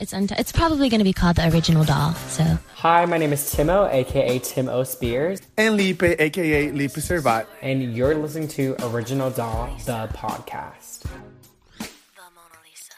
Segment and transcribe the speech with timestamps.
[0.00, 2.14] It's unti- it's probably going to be called the original doll.
[2.14, 2.42] So
[2.76, 4.82] Hi, my name is Timo, aka Tim O.
[4.82, 7.46] Spears, And Lipe, aka Lipe Servat.
[7.60, 11.04] and you're listening to Original Doll, the podcast.
[12.16, 12.94] La Mona Lisa.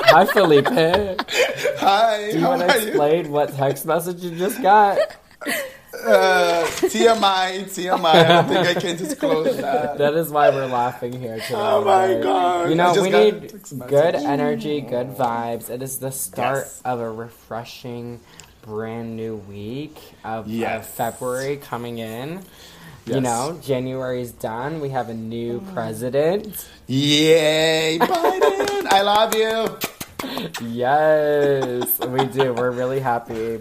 [0.00, 0.66] Hi, Felipe.
[1.78, 2.30] Hi.
[2.32, 2.86] Do you want to are you?
[2.88, 4.98] explain what text message you just got?
[6.04, 8.04] Uh, TMI, TMI.
[8.04, 9.98] I don't think I can disclose that.
[9.98, 11.54] That is why we're laughing here today.
[11.54, 12.22] Oh my right?
[12.22, 12.68] God.
[12.70, 15.70] You know, we need text good energy, good vibes.
[15.70, 16.82] It is the start Yes.
[16.84, 18.20] of a refreshing,
[18.62, 20.86] brand new week of, of Yes.
[20.94, 22.40] February coming in.
[23.06, 23.22] You Yes.
[23.22, 24.80] know, January's done.
[24.80, 26.68] We have a new president.
[26.86, 28.86] Yay, Biden!
[28.90, 30.68] I love you.
[30.68, 32.54] Yes, we do.
[32.54, 33.60] We're really happy.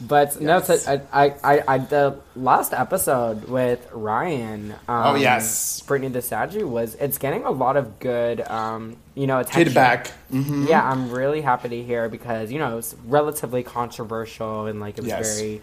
[0.00, 0.76] But no, so
[1.12, 5.80] I, I, I, I, the last episode with Ryan, um, Oh, yes.
[5.82, 6.94] Brittany the statue was.
[6.94, 9.64] It's getting a lot of good, um, you know, attention.
[9.66, 10.12] Feedback.
[10.32, 10.66] Mm-hmm.
[10.68, 15.00] Yeah, I'm really happy to hear because you know it's relatively controversial and like it
[15.00, 15.36] was Yes.
[15.40, 15.62] very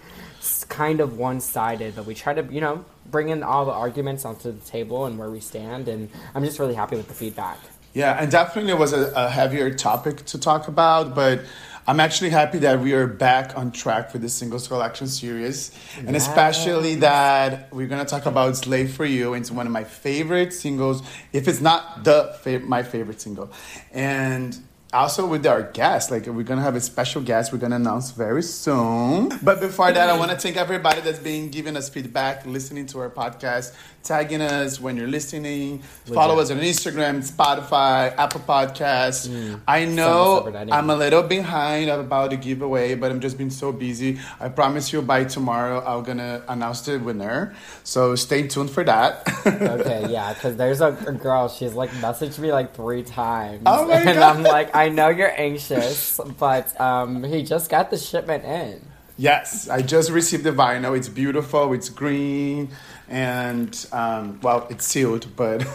[0.67, 1.95] kind of one-sided.
[1.95, 5.17] But we try to you know bring in all the arguments onto the table and
[5.17, 7.57] where we stand, and I'm just really happy with the feedback.
[7.93, 11.39] Yeah, and definitely it was a, a heavier topic to talk about, but
[11.87, 16.15] I'm actually happy that we are back on track for the singles collection series, and
[16.15, 21.03] especially that we're gonna talk about "Slave for You." It's one of my favorite singles,
[21.31, 23.51] if it's not the my favorite single,
[23.93, 24.57] and
[24.95, 28.41] also with our guest, like we're gonna have a special guest we're gonna announce very
[28.41, 29.29] soon.
[29.43, 32.99] But before that, I want to thank everybody that's been giving us feedback, listening to
[32.99, 35.81] our podcast, tagging us when you're listening.
[36.05, 39.27] Follow us on Instagram, Spotify, Apple Podcasts.
[39.27, 39.61] Mm.
[39.67, 40.51] I know.
[40.71, 44.19] I'm a little behind about the giveaway, but I'm just been so busy.
[44.39, 47.55] I promise you by tomorrow I'm gonna announce the winner.
[47.83, 49.23] So stay tuned for that.
[49.45, 51.49] Okay, yeah, because there's a, a girl.
[51.49, 54.35] She's like messaged me like three times, Oh and God.
[54.37, 58.81] I'm like, I know you're anxious, but um, he just got the shipment in.
[59.17, 60.97] Yes, I just received the vinyl.
[60.97, 61.71] It's beautiful.
[61.73, 62.69] It's green,
[63.07, 65.65] and um, well, it's sealed, but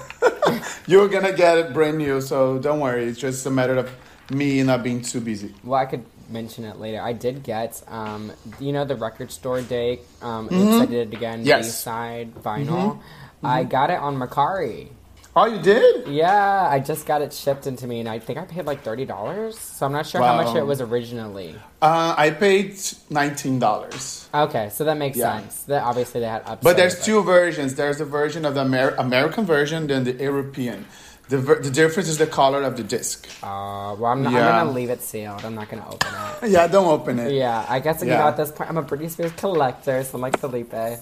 [0.87, 2.21] you're gonna get it brand new.
[2.21, 3.05] So don't worry.
[3.05, 3.91] It's just a matter of
[4.31, 5.55] me not being too busy.
[5.65, 7.01] Well, I could mention it later.
[7.01, 10.01] I did get, um, you know, the record store day.
[10.23, 10.93] Um, Mm-hmm.
[10.93, 11.45] I it again.
[11.45, 11.67] Yes.
[11.67, 13.01] B side vinyl.
[13.43, 14.89] I got it on Mercari.
[15.37, 16.09] Oh, you did?
[16.09, 19.05] Yeah, I just got it shipped into me, and I think I paid like thirty
[19.05, 19.57] dollars.
[19.59, 21.55] So I'm not sure how much it was originally.
[21.81, 22.75] Uh, I paid
[23.11, 24.29] nineteen dollars.
[24.35, 25.39] Okay, so that makes Yeah.
[25.39, 25.63] sense.
[25.65, 26.63] That obviously they had upsells.
[26.63, 27.77] But there's two versions.
[27.77, 30.87] There's a version of the Amer- American version, then the European.
[31.31, 33.29] The, the difference is the color of the disc.
[33.41, 34.49] Uh, well, I'm, not, Yeah.
[34.51, 35.45] I'm gonna leave it sealed.
[35.45, 36.09] I'm not gonna open
[36.43, 36.51] it.
[36.55, 37.33] Yeah, don't open it.
[37.33, 38.19] Yeah, I guess you Yeah.
[38.19, 40.73] know at this point I'm a Britney Spears collector, so I'm like Felipe.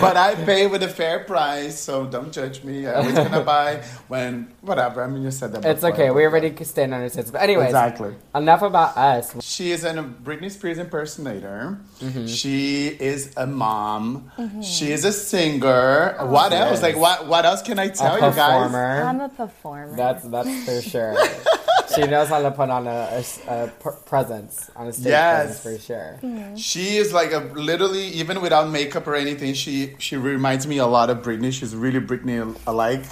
[0.00, 2.86] But I pay with a fair price, so don't judge me.
[2.86, 5.04] I was gonna buy when whatever.
[5.04, 5.64] I mean, you said that.
[5.64, 5.92] It's before.
[5.94, 6.10] okay.
[6.10, 7.30] We already stand on our sits.
[7.30, 8.14] But anyways, Exactly.
[8.34, 9.34] enough about us.
[9.44, 11.78] She is a Britney Spears impersonator.
[12.00, 12.26] Mm-hmm.
[12.26, 14.30] She is a mom.
[14.62, 16.16] She is a singer.
[16.26, 16.70] what Yes.
[16.70, 16.82] else?
[16.82, 17.26] Like what?
[17.28, 18.47] What else can I tell a you guys?
[18.52, 19.02] Performer.
[19.02, 19.96] I'm a performer.
[19.96, 21.16] That's that's for sure.
[21.94, 23.68] she knows how to put on a, a, a
[24.06, 25.60] presence on a stage Yes.
[25.62, 26.18] presence for sure.
[26.22, 26.56] Mm-hmm.
[26.56, 29.54] She is like a literally even without makeup or anything.
[29.54, 31.52] She she reminds me a lot of Britney.
[31.52, 33.04] She's really Britney alike.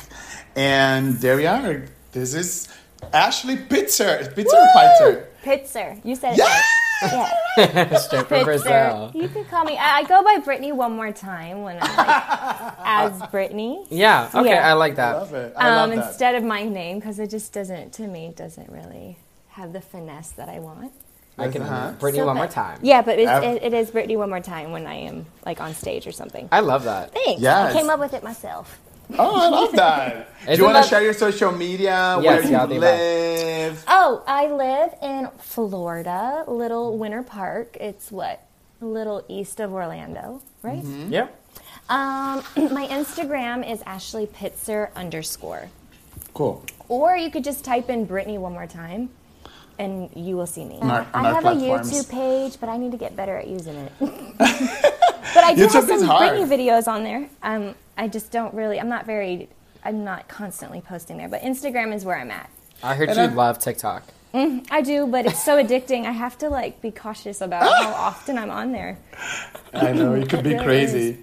[0.55, 1.85] And there we are.
[2.13, 2.69] This is
[3.13, 4.33] Ashley Pitzer.
[4.35, 5.27] Pitzer Pitzer?
[5.45, 6.01] Pitzer.
[6.05, 6.45] You said it Yeah.
[6.45, 6.63] right.
[7.03, 7.97] Yeah.
[7.99, 9.11] Straight from Brazil.
[9.15, 9.77] You can call me.
[9.79, 13.87] I, I go by Brittany one more time when I'm like as Brittany.
[13.91, 14.31] Yeah.
[14.35, 14.51] Okay.
[14.51, 14.69] Yeah.
[14.69, 15.13] I like I that.
[15.15, 15.55] love it.
[15.57, 16.09] I Um, love that.
[16.09, 19.19] instead of my name because it just doesn't to me doesn't really
[19.51, 20.93] have the finesse that I want.
[21.39, 21.93] I can Uh-huh.
[21.99, 22.79] Brittany So, one more time.
[22.83, 25.75] Yeah, but it's, it, it is Brittany one more time when I am like on
[25.75, 26.49] stage or something.
[26.51, 27.13] I love that.
[27.13, 27.43] Thanks.
[27.43, 27.75] Yes.
[27.75, 28.79] I came up with it myself.
[29.19, 30.29] Oh, I love that.
[30.47, 32.19] Do you want to share your social media?
[32.21, 33.85] Yes, where yeah, you do live?
[33.89, 37.77] Oh, I live in Florida, Little Winter Park.
[37.81, 38.43] It's what?
[38.81, 40.83] A little east of Orlando, right?
[41.09, 41.29] Yeah.
[41.89, 45.71] Um, my Instagram is Ashley Pitzer underscore.
[46.35, 46.65] Cool.
[46.89, 49.11] Or you could just type in Brittany one more time
[49.79, 50.79] and you will see me.
[50.81, 51.91] On our- on I our have platforms.
[51.91, 53.93] a YouTube page, but I need to get better at using it.
[54.01, 56.31] but I do have YouTube is some hard.
[56.31, 57.29] Brittany videos on there.
[57.43, 59.49] Um, I just don't really, I'm not very,
[59.85, 62.51] I'm not constantly posting there, but Instagram is where I'm at.
[62.83, 64.03] I heard And you I- love TikTok.
[64.35, 66.05] I do, but it's so addicting.
[66.05, 68.99] I have to like be cautious about how often I'm on there.
[69.73, 71.19] I know it could be really crazy.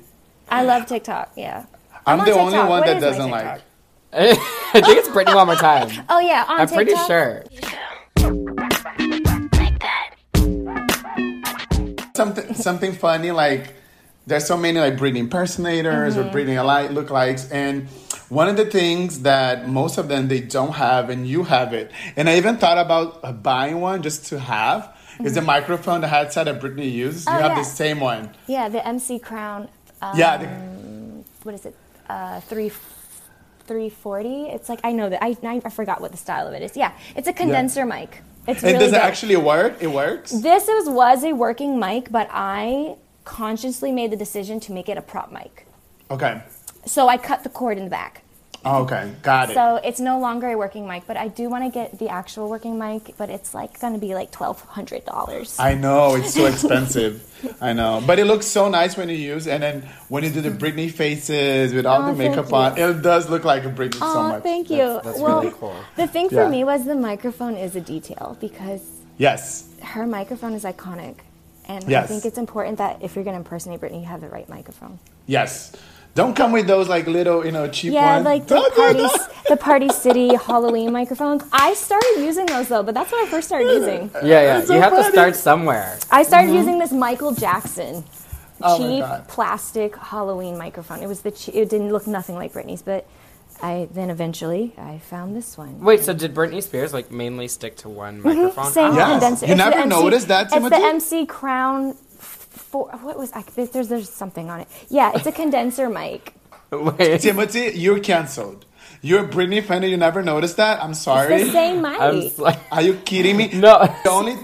[0.50, 1.34] I love TikTok.
[1.36, 1.66] Yeah.
[2.08, 3.44] I'm, on the only one What that is my doesn't TikTok?
[3.54, 3.62] like.
[4.76, 6.06] I think it's Brittany one more time.
[6.10, 6.86] Oh yeah, on I'm TikTok.
[6.86, 7.44] pretty sure.
[12.16, 13.74] Something something funny like
[14.28, 16.30] there's so many like Britney impersonators Mm-hmm.
[16.30, 17.88] or Britney alike lookalikes and
[18.30, 21.92] one of the things that most of them they don't have and you have it
[22.16, 26.46] and i even thought about buying one just to have is the microphone the headset
[26.46, 27.56] that Britney uses you Oh, have yeah.
[27.56, 29.68] the same one Yeah, the MC Crown.
[30.02, 30.48] Um, yeah the,
[31.44, 31.76] What is it?
[32.08, 32.72] Uh, three.
[33.66, 36.62] 340 it's like i know that I, I i forgot what the style of it
[36.62, 39.02] is yeah it's a condenser mic it's and really does it good.
[39.02, 39.82] actually work?
[39.82, 40.32] It works?
[40.32, 42.96] This was, was a working mic but i
[43.26, 45.66] consciously made the decision to make it a prop mic.
[46.12, 46.42] Okay.
[46.86, 48.23] So i cut the cord in the back
[48.66, 51.64] Oh, okay got it So it's no longer a working mic, but I do want
[51.66, 55.04] to get the actual working mic, but it's like going to be like twelve hundred
[55.06, 55.60] dollars.
[55.60, 57.30] I know it's so expensive.
[57.60, 60.40] I know, but it looks so nice when you use, and then when you do
[60.40, 63.70] the Britney faces with all Oh, the makeup thank on, it does look like a
[63.70, 64.44] Britney so Oh, much.
[64.44, 64.78] thank you.
[64.78, 65.76] That's- that's well, really cool.
[65.98, 66.50] the thing for Yeah.
[66.50, 68.82] me was the microphone is a detail because
[69.18, 71.16] Yes, her microphone is iconic,
[71.68, 74.30] and I think it's important that if you're going to impersonate Britney, you have the
[74.30, 75.00] right microphone.
[75.28, 75.74] yes.
[76.16, 78.26] Don't come with those like little, you know, cheap Yeah, ones.
[78.26, 79.08] Yeah, like the party,
[79.50, 81.44] the Party City Halloween microphones.
[81.52, 84.12] I started using those though, but that's what I first started using.
[84.14, 84.58] Uh, yeah, yeah.
[84.60, 85.98] It's so you have to start somewhere.
[86.12, 86.58] I started mm-hmm.
[86.58, 88.04] using this Michael Jackson
[88.62, 91.02] Oh cheap plastic Halloween microphone.
[91.02, 93.08] It was the che- it didn't look nothing like Britney's, but
[93.62, 95.80] I then eventually I found this one.
[95.82, 98.28] Wait, so did Britney Spears like mainly stick to one mm-hmm.
[98.28, 98.72] microphone?
[98.72, 98.96] Same Oh.
[98.96, 99.12] Yes.
[99.12, 99.46] condenser.
[99.48, 101.98] You It's never MC noticed that, It's the MC Crown.
[102.74, 104.68] For, what was I, there's, there's there's something on it?
[104.90, 106.34] Yeah, it's a condenser mic.
[106.72, 107.22] Wait.
[107.22, 108.66] Timothy, you're canceled.
[109.04, 110.82] You're a Britney fan you never noticed that.
[110.84, 111.44] I'm It's sorry.
[111.44, 112.02] the same mic.
[112.02, 113.50] I'm s- like, Are you kidding me?
[113.54, 113.78] No.
[114.04, 114.36] The only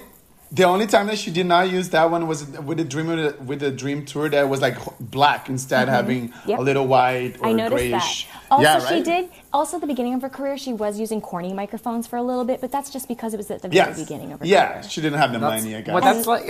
[0.51, 3.07] the only time that she did not use that one was with the dream
[3.49, 6.49] with the dream tour that was like black instead having Mm-hmm.
[6.51, 6.59] Yep.
[6.59, 8.27] a little white or I noticed grayish.
[8.27, 8.51] that.
[8.51, 9.29] Also, yeah, she did.
[9.51, 12.45] Also, at the beginning of her career, she was using corny microphones for a little
[12.45, 13.99] bit, but that's just because it was at the very Yes.
[13.99, 14.83] beginning of her yeah, career.
[14.91, 15.75] she didn't have the that's, money.
[15.75, 15.93] I guess.
[15.95, 16.45] well, that's like.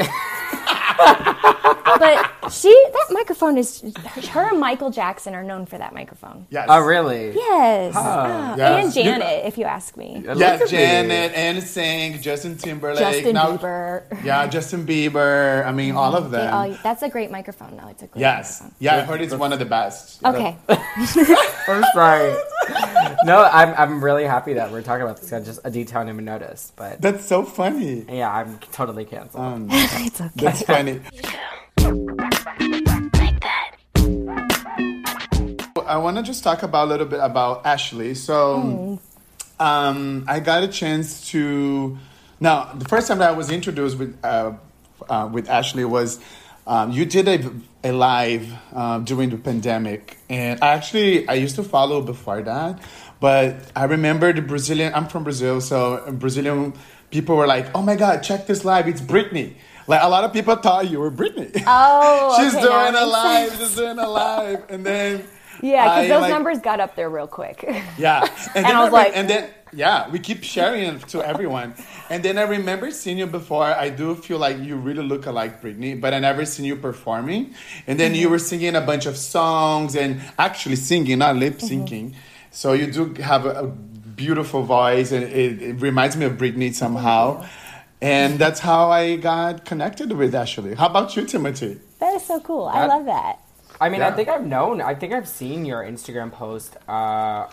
[2.00, 3.82] But she, that microphone is.
[4.30, 6.46] Her and Michael Jackson are known for that microphone.
[6.50, 6.68] yes.
[6.70, 7.34] oh, really?
[7.36, 7.94] Yes.
[7.98, 8.86] Ah, Yes.
[8.86, 10.22] And Janet, if you ask me.
[10.26, 10.72] Look Yes, at me.
[10.78, 14.24] Janet, NSYNC, Justin Timberlake, Justin now, Bieber.
[14.24, 15.66] Yeah, Justin Bieber.
[15.66, 16.54] I mean, all of They them.
[16.54, 17.76] all, that's a great microphone.
[17.76, 18.62] No, it's a great yes.
[18.62, 18.76] microphone.
[18.80, 20.24] Yeah, I heard it's one of the best.
[20.24, 20.58] Okay.
[20.70, 22.36] I'm sorry.
[23.26, 25.34] no, I'm, I'm really happy that we're talking about this.
[25.34, 28.06] I just a detail I didn't even notice, but That's so funny.
[28.10, 29.44] yeah, I'm totally canceled.
[29.44, 30.32] Um, it's okay.
[30.38, 30.89] that's funny.
[35.90, 38.14] I want to just talk about a little bit about Ashley.
[38.14, 39.00] So,
[39.60, 41.98] um, I got a chance to.
[42.40, 44.54] Now, the first time that I was introduced with uh,
[45.10, 46.20] uh, with Ashley was
[46.68, 47.52] um, you did a,
[47.84, 52.80] a live um, during the pandemic, and I actually I used to follow before that,
[53.20, 54.94] but I remember the Brazilian.
[54.94, 56.74] I'm from Brazil, so Brazilian
[57.10, 58.88] people were like, "Oh my God, check this live!
[58.88, 59.56] It's Britney."
[59.90, 61.52] Like a lot of people thought you were Britney.
[61.66, 63.52] Oh, she's okay, doing a live.
[63.58, 65.26] She's doing a live, and then
[65.62, 67.64] Yeah, because those like- numbers got up there real quick.
[67.98, 68.22] yeah,
[68.56, 71.74] and, then I was re- like- and then yeah, we keep sharing it to everyone.
[72.10, 73.66] And then I remember seeing you before.
[73.66, 77.54] I do feel like you really look like Britney, but I never seen you performing.
[77.88, 78.22] And then Mm-hmm.
[78.22, 81.84] you were singing a bunch of songs and actually singing, not lip Mm-hmm.
[81.86, 82.14] syncing.
[82.52, 86.74] So you do have a, a beautiful voice, and it, it reminds me of Britney
[86.74, 87.46] somehow.
[88.02, 90.76] And that's how I got connected with Ashley.
[90.76, 91.80] How about you, Timothy?
[92.00, 92.66] that is so cool.
[92.66, 93.40] I love that.
[93.82, 94.82] I mean, I think I've known.
[94.82, 96.76] I think I've seen your Instagram post.
[96.88, 97.48] Uh,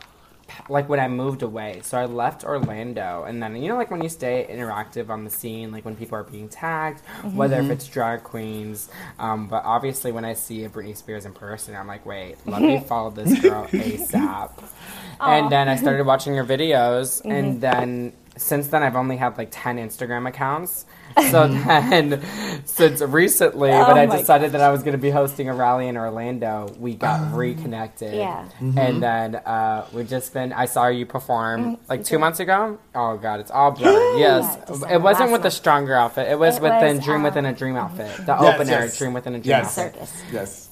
[0.69, 4.03] like when I moved away, so I left Orlando, and then you know, like when
[4.03, 7.01] you stay interactive on the scene, like when people are being tagged,
[7.35, 8.89] whether if it's drag queens.
[9.19, 12.63] Um, but obviously, when I see a Britney Spears in person, I'm like, wait, let
[12.63, 14.53] me follow this girl ASAP.
[15.19, 19.49] And then I started watching your videos, and then since then I've only had like
[19.51, 20.85] ten Instagram accounts.
[21.31, 22.23] So then,
[22.67, 25.55] since recently, when Oh I my decided that I was going to be hosting a
[25.55, 28.13] rally in Orlando, we got reconnected.
[28.13, 28.47] Yeah.
[28.61, 30.53] And then uh, we've just been.
[30.53, 32.79] I saw you perform like two months ago.
[32.95, 33.95] Oh God, it's all blurred.
[34.19, 36.29] yes, Yeah, it wasn't last with the stronger outfit.
[36.29, 38.69] It was It with the was, Dream uh, Within a Dream outfit, the Yes, open
[38.69, 38.99] air yes.
[38.99, 39.79] Dream Within a Dream Yes.
[39.79, 39.95] outfit.
[40.09, 40.23] Circus.
[40.33, 40.69] Yes.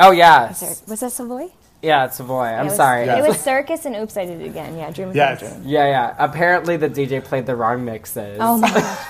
[0.00, 1.48] Oh yes, Was that Savoy?
[1.82, 2.44] Yeah, it's Savoy.
[2.44, 3.06] I'm It was- sorry.
[3.06, 3.18] Yeah.
[3.24, 4.76] It was circus and oops, I did it again.
[4.76, 5.08] Yeah, dream.
[5.08, 5.38] Within a Yes.
[5.40, 5.62] Dream.
[5.64, 6.14] Yeah, yeah.
[6.18, 8.38] Apparently, the DJ played the wrong mixes.
[8.40, 9.06] Oh my gosh.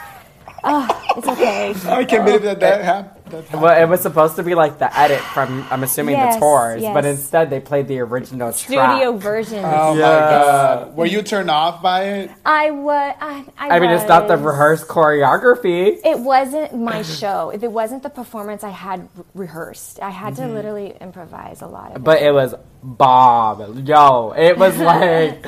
[0.63, 1.75] Oh, it's okay.
[1.87, 3.20] I can't believe that that happened.
[3.31, 3.53] That.
[3.61, 6.83] Well, it was supposed to be like the edit from, I'm assuming, Yes, the tours,
[6.83, 9.23] but instead they played the original Studio track.
[9.23, 9.65] version.
[9.65, 10.03] Oh Yeah.
[10.09, 10.97] my god.
[10.97, 12.31] Were you turned off by it?
[12.45, 13.15] I was.
[13.21, 15.99] I, I, I mean, it's not the rehearsed choreography.
[16.05, 17.51] It wasn't my show.
[17.51, 20.43] If it wasn't the performance I had re- rehearsed, I had Mm-hmm.
[20.49, 22.05] to literally improvise a lot of it.
[22.05, 23.85] But it was bomb.
[23.87, 25.45] Yo, it was like,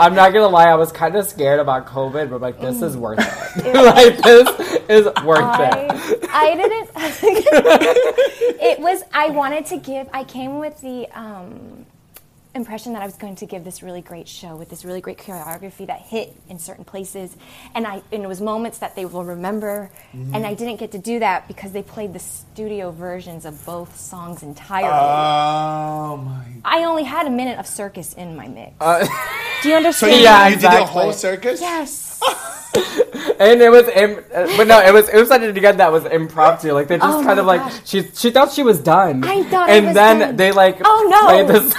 [0.00, 2.96] I'm not gonna lie, I was kind of scared about COVID, but like, this is
[2.96, 3.74] worth it.
[3.74, 4.48] like, this
[4.88, 6.28] is worth it.
[6.30, 6.90] I, I didn't.
[8.60, 9.02] it was.
[9.12, 10.08] I wanted to give.
[10.12, 11.08] I came with the.
[11.18, 11.86] Um,
[12.54, 15.18] impression that I was going to give this really great show with this really great
[15.18, 17.36] choreography that hit in certain places,
[17.74, 20.34] and I and it was moments that they will remember, Mm-hmm.
[20.34, 23.98] and I didn't get to do that because they played the studio versions of both
[23.98, 24.88] songs entirely.
[24.92, 26.44] Oh my.
[26.64, 28.72] I only had a minute of circus in my mix.
[28.80, 29.00] Uh,
[29.62, 30.12] do you So understand?
[30.16, 31.60] you, Yeah, you did a whole circus?
[31.60, 32.20] Yes.
[33.38, 36.04] and it was, im- uh, but no, it was it was something again that was
[36.06, 36.72] impromptu.
[36.72, 39.24] Like they just Oh kind my of like she she thought she was done.
[39.24, 40.36] I thought I and was then done.
[40.36, 41.74] they like Oh, no.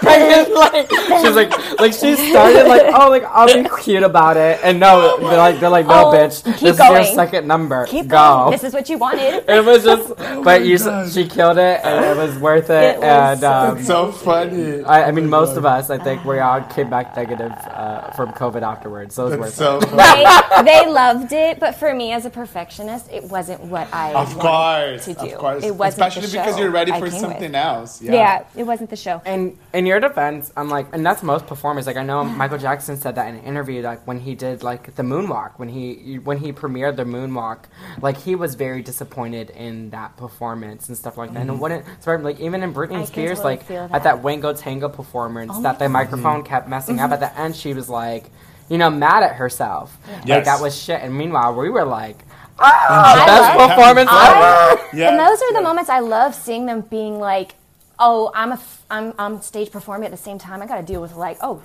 [0.00, 0.46] Played this.
[0.46, 0.90] and like
[1.24, 5.18] she's like like she started like oh like I'll be cute about it and no
[5.18, 8.16] they're like they're like no Oh, bitch keep this is your second number Keep go
[8.16, 8.50] going.
[8.52, 9.44] This is what you wanted.
[9.48, 11.10] it was just but you God.
[11.12, 14.82] she killed it and it was worth it, It was and so um, So funny.
[14.84, 18.32] I, I mean most of us I think we all came back negative uh, from
[18.32, 20.00] COVID afterwards so it was That's worth so it.
[20.00, 20.66] funny.
[20.66, 24.36] they, they loved it, but for me as a perfectionist, it wasn't what I Of
[24.36, 25.32] wanted course, to do.
[25.34, 25.64] of course.
[25.64, 27.54] It wasn't Especially the because show you're ready for something with.
[27.54, 28.00] else.
[28.02, 28.12] Yeah.
[28.12, 28.44] Yeah.
[28.56, 29.22] it wasn't the show.
[29.24, 31.86] And in your defense, I'm like, and that's most performers.
[31.86, 34.94] Like I know Michael Jackson said that in an interview, like when he did like
[34.94, 37.64] the moonwalk, when he when he premiered the moonwalk,
[38.00, 41.40] like he was very disappointed in that performance and stuff like that.
[41.40, 41.62] And it mm-hmm.
[41.62, 44.02] wouldn't, so like even in Britney I Spears, totally like feel at that.
[44.04, 46.46] that Wango Tango performance, Oh that my the microphone mm-hmm.
[46.46, 47.10] kept messing up.
[47.10, 47.40] At the mm-hmm.
[47.40, 48.30] end, she was like,
[48.68, 49.98] you know, mad at herself.
[50.08, 50.46] Like Yes.
[50.46, 51.00] that was shit.
[51.02, 54.96] And meanwhile, we were like, Enjoy I ah, best love- performance I- ever.
[54.96, 55.08] Yeah.
[55.10, 57.56] And those are the moments I love seeing them being like,
[57.98, 60.62] oh, I'm a f- I'm, I'm stage performing at the same time.
[60.62, 61.62] I got to deal with like, oh,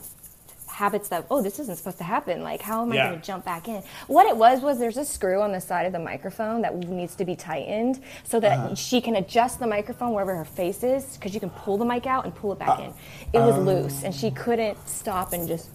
[0.67, 2.41] habits that oh this isn't supposed to happen.
[2.41, 3.07] Like how am i Yeah.
[3.09, 3.83] going to jump back in?
[4.07, 7.15] What it was was there's a screw on the side of the microphone that needs
[7.15, 8.75] to be tightened so that Uh-huh.
[8.75, 12.07] she can adjust the microphone wherever her face is because you can pull the mic
[12.07, 12.93] out and pull it Uh, back in.
[13.33, 15.67] It was loose and she couldn't stop and just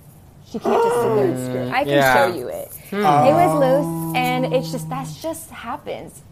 [0.47, 1.69] she can't just sit there and screw.
[1.71, 2.15] I can Yeah.
[2.31, 2.69] show you it.
[2.91, 6.23] It was loose and it's just that's just happens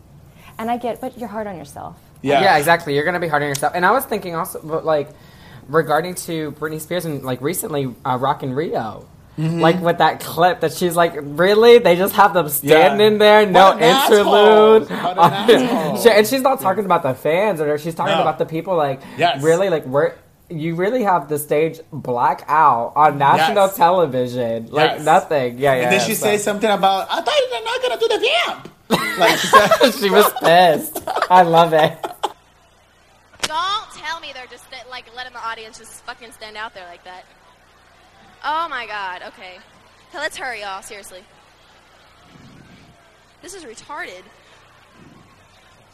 [0.58, 2.40] and i get but you're hard on yourself Yeah.
[2.42, 2.94] Yeah, exactly.
[2.94, 3.72] You're gonna be hard on yourself.
[3.74, 5.10] And I was thinking also, but like
[5.68, 9.06] regarding to Britney Spears and like recently, uh, Rock in Rio.
[9.38, 9.60] Mm-hmm.
[9.60, 11.78] Like with that clip that she's like, really?
[11.78, 14.90] They just have them standing there, no What an interlude.
[14.90, 18.20] What an and she's not talking about the fans, or she's talking No.
[18.20, 18.76] about the people.
[18.76, 19.42] Like, Yes.
[19.42, 20.12] really, like we're.
[20.50, 23.76] You really have the stage black out on national Yes.
[23.78, 25.04] television, like Yes.
[25.06, 25.56] nothing.
[25.58, 25.82] Yeah, yeah.
[25.84, 28.08] And then yeah, she so- says something about, I thought they're not going to do
[28.08, 28.68] the vamp.
[29.18, 29.38] Like
[29.98, 31.02] she was pissed.
[31.30, 31.98] I love it.
[33.42, 37.04] Don't tell me they're just like letting the audience just fucking stand out there like
[37.04, 37.24] that.
[38.44, 39.58] Oh my god, okay.
[40.10, 41.22] Hey, let's hurry, y'all, seriously.
[43.40, 44.22] This is retarded.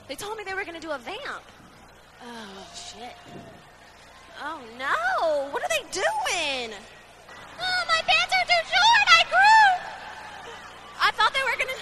[0.08, 1.44] They told me they were gonna do a vamp.
[2.24, 3.14] Oh, shit.
[4.40, 5.48] Oh no!
[5.50, 6.74] What are they doing?
[7.60, 9.06] Oh, my pants are too short!
[9.08, 10.52] I grew!
[11.00, 11.78] I thought they were gonna.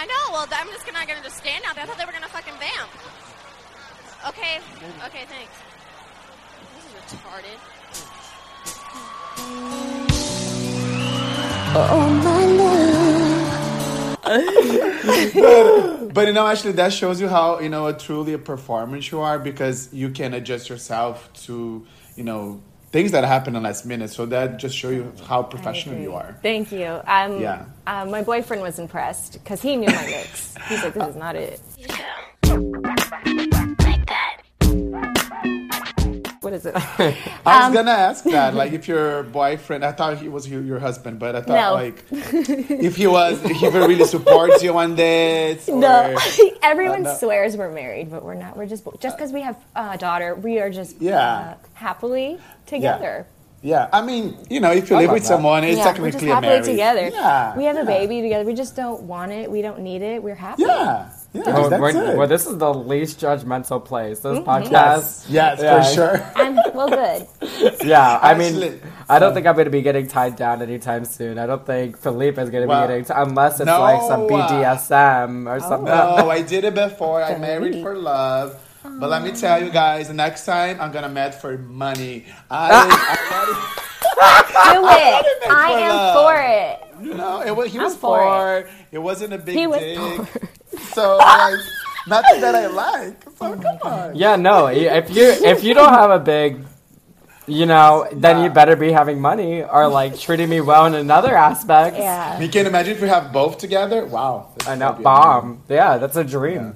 [0.00, 1.82] I know, well, I'm just not gonna just stand out there.
[1.82, 2.88] I thought they were gonna fucking vamp.
[4.28, 4.60] Okay,
[5.06, 5.52] okay, thanks.
[6.76, 7.58] This is retarded.
[11.74, 12.98] Oh my love.
[16.14, 19.18] but you know, actually, that shows you how, you know, a truly a performance you
[19.18, 24.10] are because you can adjust yourself to, you know, things that happen in last minute.
[24.10, 26.36] So that just show you how professional you are.
[26.42, 27.00] Thank you.
[27.06, 27.64] Um, Yeah.
[27.86, 30.54] um, my boyfriend was impressed because he knew my mix.
[30.68, 31.60] He's like, this is not it.
[36.42, 36.74] What is it?
[36.76, 40.62] I Um, was gonna ask that, like, if your boyfriend, I thought he was your,
[40.62, 41.74] your husband, but I thought, No.
[41.74, 45.68] like, if he was, if he really supports you on this.
[45.68, 46.16] Or, no,
[46.62, 47.14] everyone no.
[47.16, 48.56] swears we're married, but we're not.
[48.56, 51.18] We're just just because we have uh, a daughter, we are just Yeah.
[51.20, 53.26] uh, happily together.
[53.26, 55.28] Yeah, I mean, you know, if you I live with that.
[55.28, 56.66] someone, it's yeah, we're technically just a happily marriage.
[56.66, 57.08] together.
[57.12, 58.44] Yeah, we have a baby together.
[58.44, 59.50] We just don't want it.
[59.50, 60.22] We don't need it.
[60.22, 60.62] We're happy.
[60.62, 62.16] Yeah, yeah, Oh, that's it.
[62.16, 64.20] well, this is the least judgmental place.
[64.20, 64.48] This Mm-hmm.
[64.48, 64.72] podcast.
[64.72, 65.82] yes, yes, Yeah.
[65.82, 66.32] for sure.
[66.36, 67.26] I'm well, good.
[67.84, 71.04] Yeah, I mean, Actually, I don't think I'm going to be getting tied down anytime
[71.04, 71.38] soon.
[71.38, 74.00] I don't think Philippe is going to Well, be getting t- unless it's no, like
[74.02, 75.84] some uh, BDSM or something.
[75.86, 77.22] No, I did it before.
[77.22, 78.56] I married for love.
[78.98, 82.24] But let me tell you guys, the next time I'm gonna met for money.
[82.50, 83.84] I, ah.
[84.74, 85.26] Do it.
[85.44, 86.14] it I for am love.
[86.16, 86.98] for it.
[86.98, 88.68] I you know, it was he I'm was for poor.
[88.90, 88.98] It.
[88.98, 89.98] wasn't a big He was dick.
[89.98, 90.26] poor.
[90.92, 91.54] So like,
[92.08, 93.22] nothing that I like.
[93.38, 94.16] So come on.
[94.16, 94.66] Yeah, no.
[94.66, 96.64] If you if you don't have a big,
[97.46, 101.36] you know, then you better be having money or like treating me well in another
[101.36, 101.96] aspect.
[101.96, 102.40] Yeah.
[102.40, 104.04] You can imagine if we have both together.
[104.04, 104.54] Wow.
[104.66, 105.62] I know, That'd be bomb.
[105.68, 106.74] Yeah, that's a dream.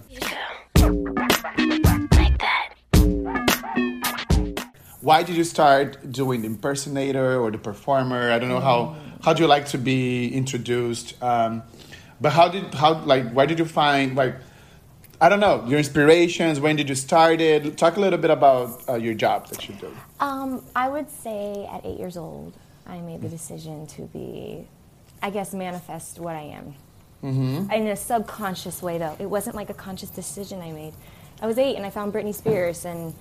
[5.03, 8.31] Why did you start doing the impersonator or the performer?
[8.31, 11.21] I don't know how how do you like to be introduced?
[11.23, 11.63] Um,
[12.21, 14.37] but how did how like why did you find like
[15.21, 16.59] I don't know your inspirations.
[16.59, 17.77] When did you start it?
[17.79, 19.97] Talk a little bit about uh, your job that you do.
[20.19, 22.55] Um, I would say at eight years old,
[22.87, 24.67] I made the decision to be,
[25.23, 26.75] I guess, manifest what I am.
[27.23, 27.71] Mm-hmm.
[27.71, 29.15] In a subconscious way, though.
[29.21, 30.95] It wasn't like a conscious decision I made.
[31.41, 33.15] I was eight and I found Britney Spears, and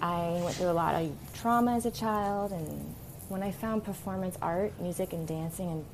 [0.00, 2.52] I went through a lot of trauma as a child.
[2.52, 2.94] And
[3.28, 5.84] when I found performance art, music, and dancing, and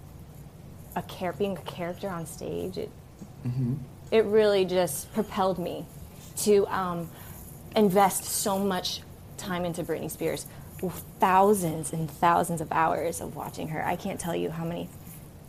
[0.96, 2.90] a char- being a character on stage, it
[4.10, 5.84] it really just propelled me
[6.38, 7.10] to um,
[7.76, 9.00] invest so much
[9.36, 10.46] time into Britney Spears.
[11.18, 13.84] Thousands and thousands of hours of watching her.
[13.84, 14.88] I can't tell you how many,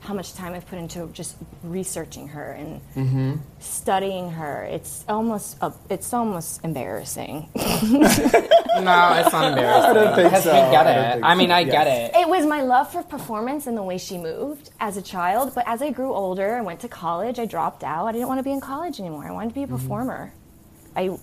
[0.01, 3.35] how much time I've put into just researching her and mm-hmm.
[3.59, 4.63] studying her.
[4.63, 7.49] It's almost, a, it's almost embarrassing.
[8.83, 9.89] No, it's not embarrassing.
[9.89, 10.53] I don't think so.
[10.53, 11.13] we get I it.
[11.13, 11.55] think I mean, so.
[11.55, 12.15] I get it.
[12.15, 15.53] It was my love for performance and the way she moved as a child.
[15.55, 18.07] But as I grew older and went to college, I dropped out.
[18.07, 19.25] I didn't want to be in college anymore.
[19.25, 19.75] I wanted to be a mm-hmm.
[19.75, 20.33] performer.
[20.95, 21.17] I,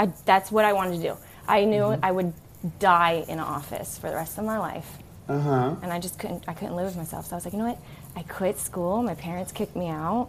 [0.00, 1.16] I, that's what I wanted to do.
[1.46, 2.04] I knew mm-hmm.
[2.04, 2.32] I would
[2.78, 4.98] die in an office for the rest of my life.
[5.28, 5.76] Uh huh.
[5.82, 7.26] And I just couldn't, I couldn't live with myself.
[7.26, 7.78] So I was like, you know what?
[8.16, 9.02] I quit school.
[9.02, 10.28] My parents kicked me out.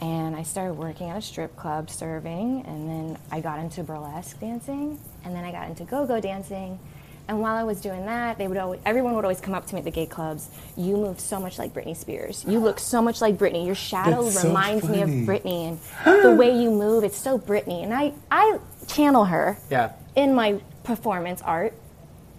[0.00, 2.64] And I started working at a strip club serving.
[2.66, 4.98] And then I got into burlesque dancing.
[5.24, 6.78] And then I got into go go dancing.
[7.26, 9.74] And while I was doing that, they would always, everyone would always come up to
[9.74, 10.48] me at the gay clubs.
[10.78, 12.42] You move so much like Britney Spears.
[12.48, 13.66] You look so much like Britney.
[13.66, 15.08] Your shadow That's so reminds me of.
[15.10, 15.78] Britney.
[16.06, 17.82] And the way you move, it's so Britney.
[17.82, 19.92] And I, I channel her Yeah.
[20.16, 21.74] in my performance art.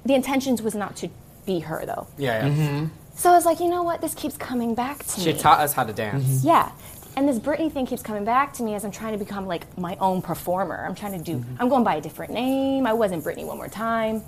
[0.06, 1.10] The intentions was not to
[1.46, 2.08] be her though.
[2.18, 2.52] Yeah, yeah.
[2.54, 2.86] Mm-hmm.
[3.20, 4.00] So I was like, you know what?
[4.00, 5.26] This keeps coming back to me.
[5.26, 5.40] She me.
[5.40, 6.24] taught us how to dance.
[6.24, 6.48] Mm-hmm.
[6.48, 6.72] yeah.
[7.18, 9.78] And this Britney thing keeps coming back to me as I'm trying to become like
[9.78, 10.86] my own performer.
[10.88, 11.56] I'm trying to do, mm-hmm.
[11.60, 12.88] I'm going by a different name.
[12.88, 14.24] I wasn't Britney one more time.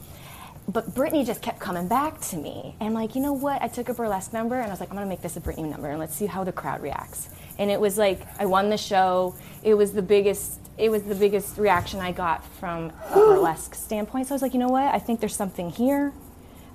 [0.67, 2.75] But Britney just kept coming back to me.
[2.81, 3.61] And like, you know what?
[3.61, 5.69] I took a burlesque number and I was like, I'm gonna make this a Britney
[5.69, 7.29] number and let's see how the crowd reacts.
[7.59, 9.35] And it was like, I won the show.
[9.63, 14.27] It was the biggest, it was the biggest reaction I got from a burlesque standpoint.
[14.27, 14.93] So I was like, you know what?
[14.93, 16.11] I think there's something here.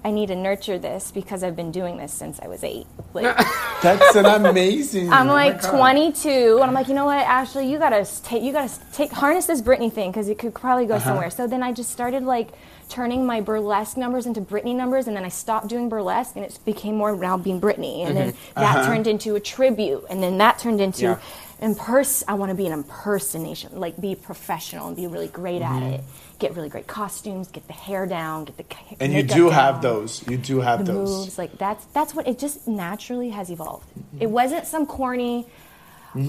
[0.06, 2.86] I need to nurture this because I've been doing this since I was eight.
[3.12, 3.36] Like,
[3.82, 5.12] That's an amazing.
[5.12, 5.78] I'm oh like God.
[5.78, 6.28] 22,
[6.60, 9.60] and I'm like, you know what, Ashley, you gotta take, you gotta take, harness this
[9.60, 11.06] Britney thing because it could probably go Uh-huh.
[11.06, 11.28] somewhere.
[11.28, 12.50] So then I just started like
[12.88, 16.56] turning my burlesque numbers into Britney numbers, and then I stopped doing burlesque, and it
[16.64, 18.60] became more now being Britney, and then mm-hmm.
[18.60, 18.86] that uh-huh.
[18.86, 21.02] turned into a tribute, and then that turned into.
[21.02, 21.18] Yeah.
[21.58, 25.82] Impers- I want to be an impersonation, like be professional and be really great at
[25.82, 25.94] mm-hmm.
[25.94, 26.04] it.
[26.38, 29.48] Get really great costumes, get the hair down, get the ca- And you makeup do
[29.50, 30.22] have those.
[30.28, 31.10] You do have the those.
[31.10, 34.22] moves like that's that's what it just naturally has evolved Mm-hmm.
[34.22, 35.46] it wasn't some corny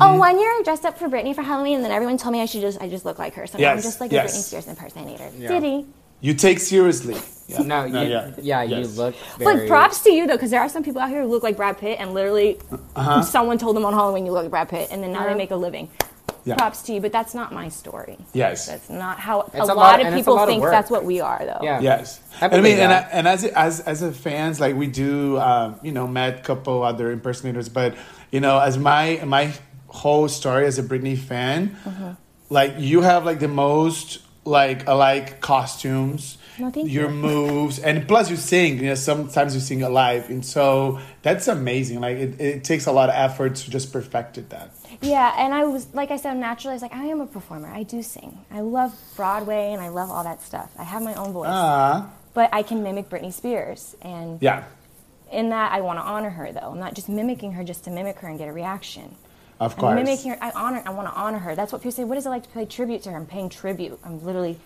[0.01, 2.41] oh one year i dressed up for britney for halloween and then everyone told me
[2.41, 4.33] i should just i just look like her so now i'm just like yes.
[4.33, 5.47] a britney spears impersonator Yeah.
[5.49, 5.85] diddy
[6.19, 7.15] You take seriously.
[7.47, 7.61] Yeah.
[7.71, 8.31] No, you, yeah.
[8.41, 8.63] yeah.
[8.63, 9.59] you look very.
[9.59, 11.55] but props to you though because there are some people out here who look like
[11.55, 12.59] brad pitt and literally
[12.95, 13.21] Uh-huh.
[13.21, 15.51] someone told them on halloween you look like brad pitt and then now they make
[15.51, 15.89] a living
[16.47, 16.55] Yeah.
[16.55, 18.67] props to you but that's not my story Yes.
[18.67, 20.49] that's not how It's a, a lot, lot- of and it's a people lot of
[20.49, 20.71] think work.
[20.71, 21.79] that's what we are though Yeah.
[21.81, 24.87] Yes, I and I mean, and, I, and as as as a fans, like we
[24.87, 27.95] do, um, you know, met a couple other impersonators, but
[28.31, 29.45] you know, as my my
[29.87, 32.11] whole story as a Britney fan, Mm-hmm.
[32.49, 37.15] like you have like the most like alike costumes, No, thank your you.
[37.29, 38.77] moves, and plus you sing.
[38.79, 41.99] You know, sometimes you sing alive and so that's amazing.
[41.99, 44.49] Like it, it takes a lot of effort to just perfect it.
[44.51, 44.69] That
[45.01, 46.71] Yeah, and I was like I said naturally.
[46.73, 47.67] I was like, I am a performer.
[47.67, 48.39] I do sing.
[48.51, 50.71] I love Broadway and I love all that stuff.
[50.77, 54.63] I have my own voice, ah, but I can mimic Britney Spears, and yeah,
[55.31, 56.51] in that I want to honor her.
[56.51, 59.15] Though I'm not just mimicking her just to mimic her and get a reaction.
[59.59, 60.05] of course, I'm course.
[60.05, 60.37] mimicking her.
[60.43, 60.81] I honor.
[60.85, 61.55] I want to honor her.
[61.55, 62.03] That's what people say.
[62.03, 63.17] What is it like to pay tribute to her?
[63.17, 63.99] I'm paying tribute.
[64.03, 64.57] I'm literally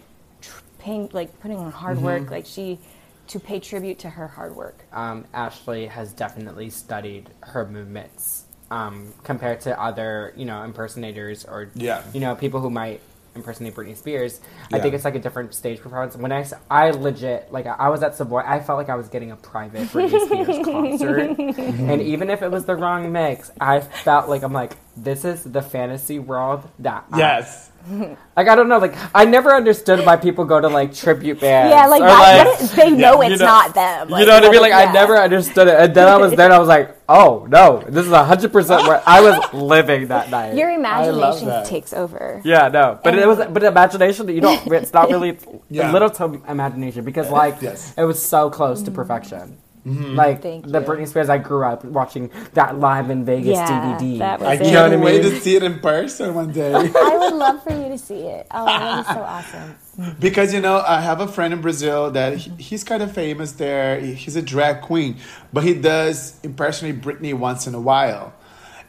[0.42, 2.06] tr- paying, like putting on hard Mm-hmm.
[2.06, 2.32] work.
[2.32, 2.80] Like she,
[3.28, 4.78] to pay tribute to her hard work.
[4.94, 11.70] um, Ashley has definitely studied her movements um, compared to other, you know, impersonators or,
[11.76, 12.02] Yeah.
[12.14, 13.02] you know, people who might
[13.36, 14.42] impersonate Britney Spears.
[14.74, 16.16] I think it's like a different stage performance.
[16.18, 19.32] When I, I legit, like, I was at Savoy, I felt like I was getting
[19.32, 21.38] a private Britney Spears concert.
[21.38, 25.44] and even if it was the wrong mix, I felt like, I'm like, this is
[25.44, 27.70] the fantasy world that I- Yes.
[28.38, 31.72] like I don't know, like I never understood why people go to like tribute bands.
[31.74, 34.10] Yeah, like, or, why- what is- they know you it's not them.
[34.10, 34.54] you know what I mean?
[34.56, 37.48] is- Like I never understood it, and then I was there, I was like, oh
[37.50, 40.54] no, this is hundred percent where I was living that night.
[40.56, 42.42] Your love imagination takes over.
[42.46, 44.68] yeah, no, but it was, but imagination, that you don't.
[44.72, 45.92] It's not really Yeah.
[45.92, 47.96] little to imagination because like Yes.
[47.98, 48.96] it was so close to mm.
[48.96, 49.58] perfection.
[49.86, 50.16] Mm-hmm.
[50.16, 50.86] Like Thank the you.
[50.86, 54.20] Britney Spears, I grew up watching that live in Vegas Yeah, DVD.
[54.20, 54.58] that was I it.
[54.58, 55.32] can't You know what I wait mean?
[55.32, 56.74] to see it in person one day.
[56.96, 58.48] I would love for you to see it.
[58.52, 59.76] Oh, that would be so awesome.
[60.20, 62.60] Because you know, I have a friend in Brazil that he, mm-hmm.
[62.60, 64.00] he's kind of famous there.
[64.00, 65.18] He's a drag queen,
[65.52, 68.34] but he does impersonate Britney once in a while.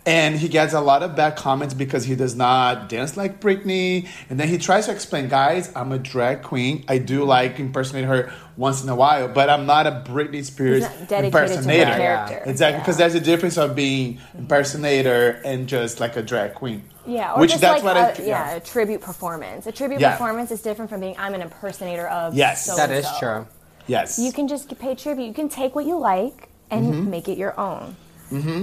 [0.05, 4.09] And he gets a lot of bad comments because he does not dance like Britney.
[4.29, 6.85] And then he tries to explain, guys, I'm a drag queen.
[6.88, 10.85] I do like impersonate her once in a while, but I'm not a Britney Spears
[10.85, 11.85] He's to impersonator.
[11.95, 12.43] character.
[12.47, 12.79] Exactly, Yeah.
[12.81, 16.83] because there's a difference of being impersonator and just like a drag queen.
[17.07, 19.67] Yeah, or Which just that's like what a, I yeah, a tribute performance.
[19.67, 20.12] A tribute Yeah.
[20.12, 22.35] performance is different from being I'm an impersonator of.
[22.35, 22.67] Yes.
[22.67, 23.19] so That and is so.
[23.19, 23.47] true.
[23.87, 24.19] Yes.
[24.19, 25.27] You can just pay tribute.
[25.27, 27.11] You can take what you like and Mm-hmm.
[27.11, 27.97] make it your own.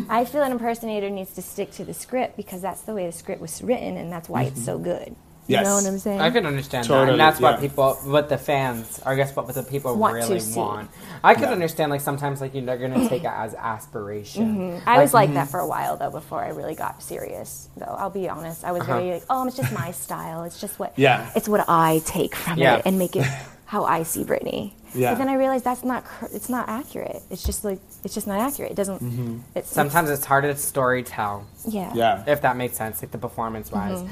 [0.09, 3.11] I feel an impersonator needs to stick to the script because that's the way the
[3.11, 5.15] script was written, and that's why it's so good.
[5.47, 5.63] You Mm-hmm.
[5.63, 5.65] Yes.
[5.65, 6.21] know what I'm saying?
[6.21, 9.63] I can understand that, and that's what people, what the fans, I guess what the
[9.63, 10.59] people Want to really see.
[10.59, 10.91] want.
[11.23, 11.49] I can Yeah.
[11.51, 14.79] understand, like sometimes, like you know, they're gonna take it as aspiration.
[14.85, 15.35] I was like mm-hmm.
[15.35, 17.67] that for a while though before I really got serious.
[17.77, 18.93] Though I'll be honest, I was Uh-huh.
[18.99, 20.43] very like, oh, it's just my style.
[20.43, 21.29] It's just what Yeah.
[21.35, 22.75] it's what I take from Yeah.
[22.77, 23.25] it and make it
[23.65, 24.73] how I see Britney.
[24.93, 25.11] Yeah.
[25.11, 27.21] But then I realized that's not it's not accurate.
[27.29, 28.71] It's just like it's just not accurate.
[28.71, 29.43] It doesn't.
[29.55, 31.89] It's Sometimes it's hard to story tell, yeah.
[31.89, 31.97] Mm-hmm.
[31.97, 32.23] yeah.
[32.27, 34.03] if that makes sense, like the performance wise.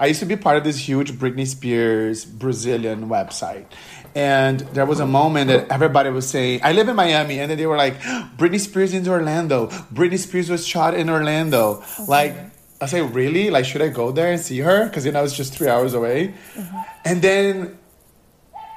[0.00, 3.66] I used to be part of this huge Britney Spears Brazilian website.
[4.14, 7.58] And there was a moment that everybody was saying, I live in Miami, and then
[7.58, 8.00] they were like,
[8.36, 9.68] Britney Spears in Orlando.
[9.92, 11.84] Britney Spears was shot in Orlando.
[12.08, 12.34] Like,
[12.80, 13.50] I say, really?
[13.50, 14.86] Like, should I go there and see her?
[14.86, 16.34] Because, you know, it's just three hours away.
[16.54, 16.78] Mm-hmm.
[17.04, 17.78] And then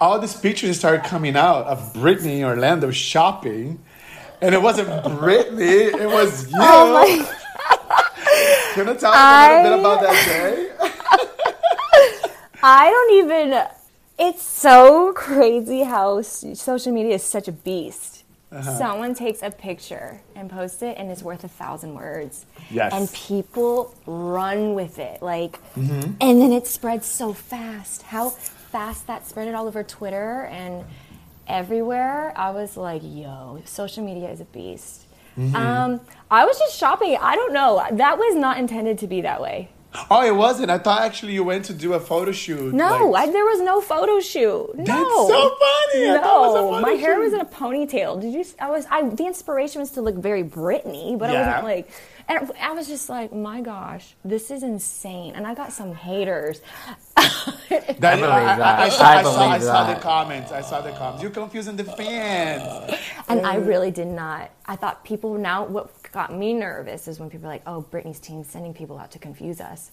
[0.02, 3.82] all these pictures started coming out of Britney in Orlando shopping.
[4.42, 6.58] And it wasn't Britney, it was oh you.
[6.60, 7.40] Oh my
[8.74, 10.72] Can you tell us a little bit about that day?
[12.64, 13.64] I don't even.
[14.20, 18.23] It's so crazy how social media is such a beast.
[18.54, 18.78] Uh-huh.
[18.78, 22.46] Someone takes a picture and posts it, and it's worth a thousand words.
[22.70, 22.94] Yes.
[22.94, 26.12] And people run with it, like, Mm-hmm.
[26.22, 28.04] and then it spreads so fast.
[28.04, 30.86] How fast that spread it all over Twitter and
[31.48, 32.34] everywhere.
[32.36, 35.06] I was like, "Yo, social media is a beast."
[35.38, 35.56] Mm-hmm.
[35.56, 37.18] Um, I was just shopping.
[37.20, 37.84] I don't know.
[37.92, 39.70] That was not intended to be that way.
[40.10, 40.70] Oh, it wasn't.
[40.72, 42.74] I thought actually you went to do a photo shoot.
[42.74, 44.72] No, like- I, there was no photo shoot.
[44.76, 44.84] No.
[44.84, 46.10] That's so funny.
[46.10, 48.20] I thought it was a No, photo my hair was in a ponytail.
[48.22, 48.46] Did you?
[48.60, 48.86] I was.
[48.90, 51.90] I the inspiration was to look very Britney, but I wasn't like.
[52.30, 55.34] And I was just like, my gosh, this is insane.
[55.36, 56.62] And I got some haters.
[58.00, 58.80] That, I, believe I, that.
[58.80, 60.52] I, saw, I I, saw, I saw the comments.
[60.52, 61.24] I saw the comments.
[61.24, 62.94] You're confusing the fans.
[63.28, 64.52] And I really did not.
[64.68, 65.66] I thought people now.
[65.66, 69.12] What got me nervous is when people are like, "Oh, Britney's team sending people out
[69.12, 69.92] to confuse us."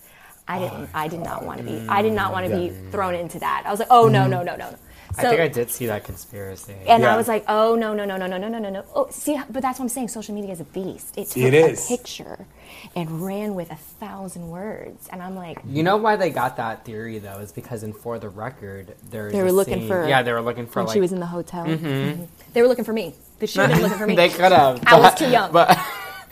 [0.49, 0.89] I didn't.
[0.95, 1.87] I did not want to be.
[1.89, 3.63] I did not want to be thrown into that.
[3.67, 4.77] I was like, "Oh no, no, no, no, no."
[5.19, 6.73] I think I did see that conspiracy.
[6.87, 7.13] And Yeah.
[7.13, 8.85] I was like, oh no no no no no no no no no.
[8.95, 10.07] Oh, see, but that's what I'm saying.
[10.07, 11.19] Social media is a beast.
[11.19, 12.47] It took It a picture
[12.95, 16.85] and ran with a thousand words, and I'm like, You know why they got that
[16.85, 20.07] theory though is because in For the Record there's They a were looking scene- for-
[20.07, 22.29] yeah they were looking for when like she was in the hotel, Mhm.
[22.53, 23.13] they were looking for me.
[23.41, 24.15] They should have been looking for me.
[24.15, 25.51] they could have I was too young.
[25.51, 25.77] but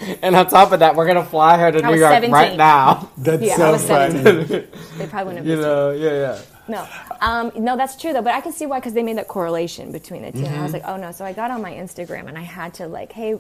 [0.22, 2.32] and on top of that we're gonna fly her to New York 17.
[2.32, 4.18] right now That's Yeah, I so was funny.
[4.22, 5.46] They probably wouldn't have.
[5.46, 6.38] you know yeah yeah.
[6.68, 6.87] No,
[7.22, 8.20] um, no, that's true though.
[8.20, 10.50] But I can see why because they made that correlation between the 2 And I
[10.50, 10.62] Mm-hmm.
[10.64, 11.12] was like, oh no.
[11.12, 13.38] So I got on my Instagram and I had to like, hey.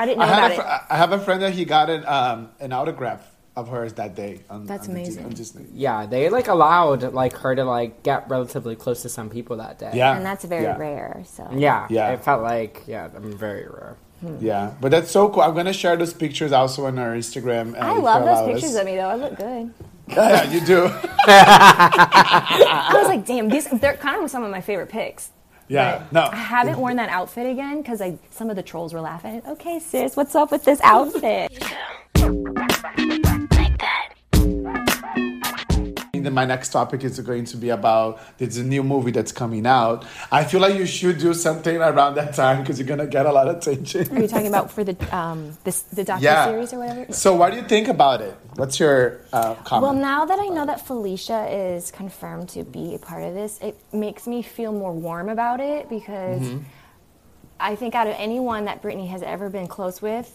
[0.00, 0.80] I didn't know I, had about a fr- it.
[0.90, 3.22] I have a friend that he got an, um, an autograph
[3.56, 4.40] of hers that day.
[4.48, 5.24] On, That's on the- amazing.
[5.26, 5.66] on Disney.
[5.74, 9.78] yeah they like allowed like her to like get relatively close to some people that
[9.78, 10.16] day Yeah.
[10.16, 10.76] And that's very yeah.
[10.78, 11.22] rare.
[11.26, 12.10] So yeah Yeah.
[12.12, 13.96] it felt like yeah I'm very rare
[14.38, 15.42] Yeah, but that's so cool.
[15.42, 17.74] I'm gonna share those pictures also on our Instagram.
[17.74, 18.80] uh, I love those pictures us.
[18.80, 19.08] of me though.
[19.08, 19.72] I look good.
[20.10, 20.80] Yeah, you do.
[21.84, 25.30] I was like, damn, these they're kind of some of my favorite pics.
[25.70, 26.28] Yeah, But no.
[26.32, 29.40] I haven't worn that outfit again because I some of the trolls were laughing.
[29.46, 31.62] Okay, sis, what's up with this outfit?
[36.20, 39.32] And then my next topic is going to be about there's a new movie that's
[39.32, 40.04] coming out.
[40.30, 43.32] I feel like you should do something around that time because you're gonna get a
[43.32, 44.14] lot of attention.
[44.14, 46.44] Are you talking about for the um this the docu Yeah.
[46.44, 47.10] series or whatever?
[47.14, 48.34] So, what do you think about it?
[48.56, 49.82] What's your uh, comment?
[49.82, 53.58] Well, now that I know that Felicia is confirmed to be a part of this,
[53.62, 56.58] it makes me feel more warm about it because Mm-hmm.
[57.62, 60.28] I think out of anyone that Britney has ever been close with,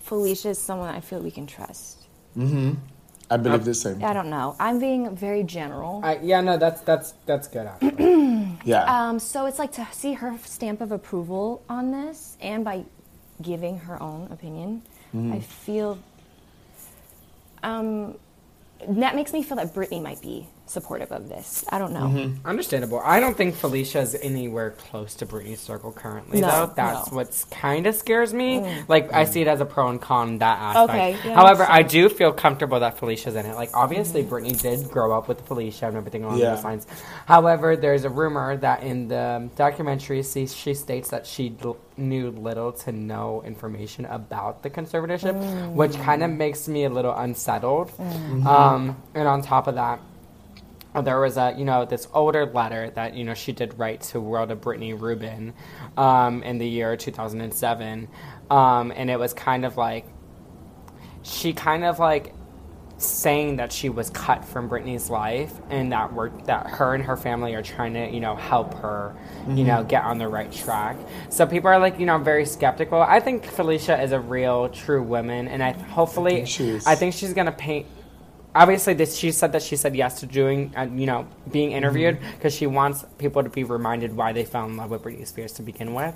[0.00, 2.06] Felicia is someone I feel we can trust.
[3.28, 4.04] I believe the same.
[4.04, 4.54] I don't know.
[4.60, 6.00] I'm being very general.
[6.04, 8.82] I, yeah no that's that's that's good actually Yeah.
[8.84, 12.84] Um, so it's like to see her stamp of approval on this, and by
[13.40, 14.82] giving her own opinion,
[15.32, 15.98] I feel
[17.62, 18.18] um,
[18.88, 21.64] that makes me feel that Britney might be supportive of this.
[21.70, 22.00] I don't know.
[22.08, 22.46] Mm-hmm.
[22.46, 23.00] Understandable.
[23.04, 26.72] I don't think Felicia is anywhere close to Britney's circle currently, No, though.
[26.74, 27.12] That's no.
[27.12, 27.16] Mm.
[27.16, 28.82] what's kind of scares me.
[28.88, 30.90] Like, I see it as a pro and con that aspect.
[30.90, 33.54] Okay, yeah, However, I do feel comfortable that Felicia's in it.
[33.54, 34.34] Like, obviously, Mm-hmm.
[34.34, 36.54] Britney did grow up with Felicia and everything along Yeah.
[36.56, 36.86] those lines.
[37.26, 42.30] However, there's a rumor that in the documentary, she, she states that she l- knew
[42.30, 47.92] little to no information about the conservatorship, which kind of makes me a little unsettled.
[48.46, 50.00] Um, and on top of that,
[51.02, 54.20] there was a you know this older letter that you know she did write to
[54.20, 55.54] World of Brittany Rubin
[55.96, 58.08] um, in the year 2007,
[58.50, 60.06] um, and it was kind of like
[61.22, 62.34] she kind of like
[62.98, 67.16] saying that she was cut from Britney's life and that we're that her and her
[67.16, 69.14] family are trying to you know help her
[69.48, 70.96] you know get on the right track.
[71.28, 73.02] So people are like you know very skeptical.
[73.02, 76.80] I think Felicia is a real true woman, and I hopefully think she.
[76.86, 77.86] I think she's gonna paint
[78.56, 82.18] obviously this she said that she said yes to doing uh, you know being interviewed
[82.34, 85.52] because she wants people to be reminded why they fell in love with Britney Spears
[85.52, 86.14] to begin with.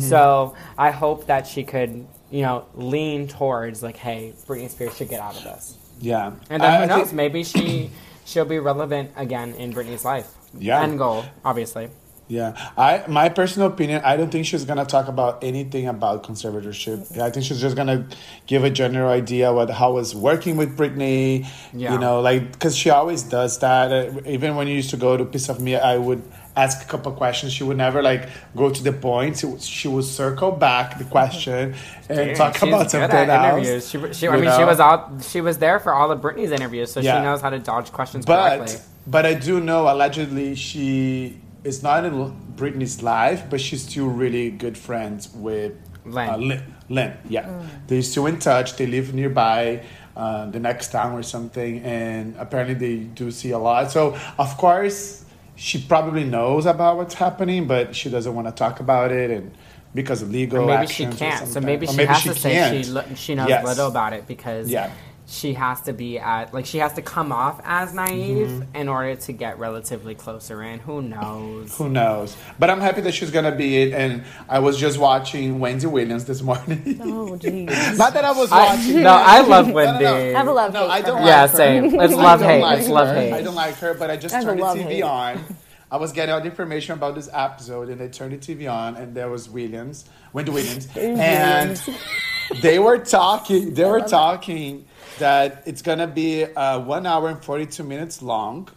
[0.00, 5.08] So I hope that she could you know lean towards like hey Britney Spears should
[5.08, 5.76] get out of this.
[6.00, 6.32] Yeah.
[6.50, 7.90] And then I- who knows think- maybe she
[8.24, 10.28] she'll be relevant again in Britney's life.
[10.58, 10.82] Yeah.
[10.82, 11.88] End goal obviously.
[12.32, 16.98] Yeah, I my personal opinion, I don't think she's gonna talk about anything about conservatorship.
[17.20, 18.06] I think she's just gonna
[18.46, 21.46] give a general idea what how was working with Britney.
[21.74, 21.92] Yeah.
[21.92, 23.92] You know, like because she always does that.
[23.92, 26.22] Uh, even when you used to go to Piece of Me, I would
[26.56, 27.52] ask a couple questions.
[27.52, 29.38] She would never like go to the point.
[29.60, 31.74] She, would- circle back the question
[32.08, 33.66] and Dude, talk about something else.
[33.66, 33.82] interviews.
[33.90, 36.92] She, she, I mean, she was all she was there for all of Britney's interviews,
[36.92, 37.18] so Yeah.
[37.18, 38.78] she knows how to dodge questions But correctly.
[39.06, 42.12] but I do know allegedly she is not in
[42.56, 45.72] Britney's life, but she's still really good friends with
[46.04, 46.28] Len.
[46.30, 46.74] Uh, Lynne.
[46.88, 48.76] Lynne, yeah, they're still in touch.
[48.76, 49.84] They live nearby,
[50.16, 53.90] uh, the next town or something, and apparently they do see a lot.
[53.90, 58.80] So of course she probably knows about what's happening, but she doesn't want to talk
[58.80, 59.52] about it and.
[59.94, 61.48] Because of legal Or maybe she actions or can't.
[61.48, 62.84] So maybe Or she maybe has she to say can't.
[62.86, 63.62] she lo- she knows Yes.
[63.62, 64.90] little about it because Yeah.
[65.26, 68.76] She has to be at like she has to come off as naive Mm-hmm.
[68.76, 70.80] in order to get relatively closer in.
[70.80, 71.76] Who knows?
[71.78, 72.36] Who knows?
[72.58, 73.92] But I'm happy that she's gonna be it.
[73.94, 76.98] And I was just watching Wendy Williams this morning.
[77.02, 77.96] Oh, jeez.
[77.96, 79.02] Not that I was I, watching.
[79.02, 80.04] no, I love No, no, Wendy.
[80.04, 80.14] no.
[80.14, 81.28] I have a love No, hate I don't like her.
[81.28, 81.56] Yeah, like her.
[81.56, 81.84] same.
[82.00, 82.60] It's I love don't hate.
[82.60, 83.14] like It's love her.
[83.14, 83.32] hate.
[83.32, 85.02] I don't like her, but I just I turned the TV hate.
[85.02, 85.44] on.
[85.90, 88.96] I was getting all the information about this episode, and I turned the TV on,
[88.96, 91.80] and there was Williams, Wendy Williams, and
[92.62, 93.74] they were talking.
[93.74, 94.86] They were talking
[95.18, 98.68] that it's gonna be uh, one hour and forty-two minutes long.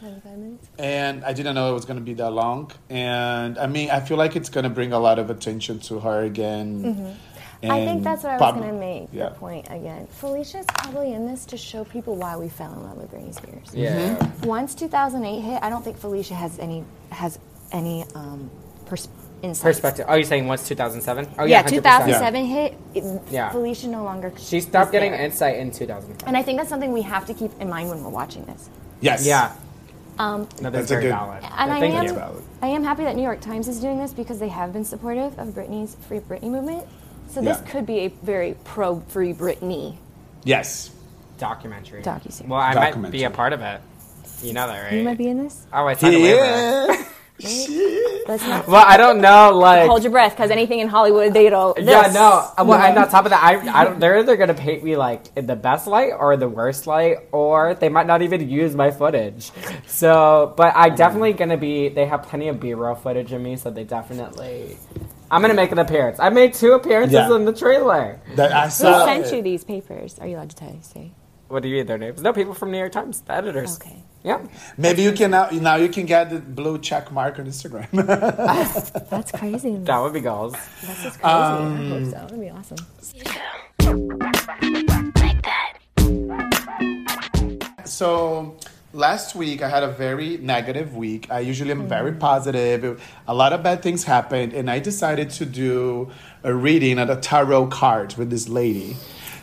[0.00, 0.68] 25 minutes?
[0.78, 2.70] And I didn't know it was going to be that long.
[2.90, 6.00] And I mean, I feel like it's going to bring a lot of attention to
[6.00, 6.82] her again.
[6.84, 7.70] Mm-hmm.
[7.70, 9.30] I think that's what I was prob- going to make yeah.
[9.30, 10.06] the point again.
[10.08, 13.70] Felicia's probably in this to show people why we fell in love with Britney Spears.
[13.72, 14.16] Yeah.
[14.16, 14.46] Mm-hmm.
[14.46, 17.38] Once 2008 hit, I don't think Felicia has any has
[17.72, 18.50] any um,
[18.84, 19.08] pers-
[19.46, 19.62] insight.
[19.72, 20.06] Perspective.
[20.08, 21.28] Oh, you're saying once 2007?
[21.38, 21.68] Oh Yeah, 100%.
[21.70, 22.74] 2007 hit.
[22.94, 23.50] It, Yeah.
[23.50, 24.32] Felicia no longer.
[24.38, 25.22] She stopped getting there.
[25.22, 26.26] insight in 2005.
[26.28, 28.68] And I think that's something we have to keep in mind when we're watching this.
[29.00, 29.26] Yes.
[29.26, 29.52] Yeah.
[30.18, 31.42] Um, No, That's that's, a very good- valid.
[31.44, 32.42] and I am, valid.
[32.62, 35.38] I am happy that New York Times is doing this because they have been supportive
[35.38, 36.84] of Britney's Free Britney movement.
[37.30, 37.70] So this Yeah.
[37.70, 39.96] could be a very pro Free Britney.
[40.44, 40.90] Yes.
[41.38, 42.02] Documentary.
[42.02, 42.48] Docuseries.
[42.48, 43.80] Well, I might be a part of it.
[44.42, 44.92] You know that, right?
[44.94, 45.66] You might be in this.
[45.72, 47.04] Oh, I signed a waiver.
[47.38, 47.48] Yeah.
[47.48, 48.28] Shit.
[48.28, 49.88] Let's not Well, I don't know, like.
[49.88, 51.76] hold your breath because anything in Hollywood they don't.
[51.78, 52.50] Yeah, no.
[52.56, 54.96] Uh, well, and on top of that, I, I don't, they're either gonna paint me
[54.96, 58.74] like in the best light or the worst light, or they might not even use
[58.74, 59.50] my footage.
[59.86, 61.38] So, but I definitely mm.
[61.38, 61.88] gonna be.
[61.88, 64.76] They have plenty of B-roll footage of me, so they definitely.
[65.30, 66.18] I'm gonna make an appearance.
[66.18, 67.34] I made two appearances Yeah.
[67.34, 68.20] in the trailer.
[68.36, 70.18] That I Who sent you these papers?
[70.18, 71.12] Are you allowed to tell, say?
[71.48, 72.22] What do you mean their names?
[72.22, 73.76] No, people from New York Times, the editors.
[73.76, 74.02] Okay.
[74.26, 74.42] Yeah.
[74.76, 75.50] Maybe you can now.
[75.50, 77.88] Now you can get the blue check mark on Instagram.
[79.08, 79.76] That's crazy.
[79.76, 80.54] That would be goals.
[80.82, 81.32] That's just crazy.
[81.32, 82.10] I hope um, so.
[82.10, 82.78] That'd be awesome.
[85.14, 85.78] Like that.
[87.84, 88.56] so
[88.92, 91.30] last week I had a very negative week.
[91.30, 92.18] I usually am very mm-hmm.
[92.18, 93.00] positive.
[93.28, 96.10] A lot of bad things happened, and I decided to do
[96.42, 98.96] a reading at a tarot card with this lady.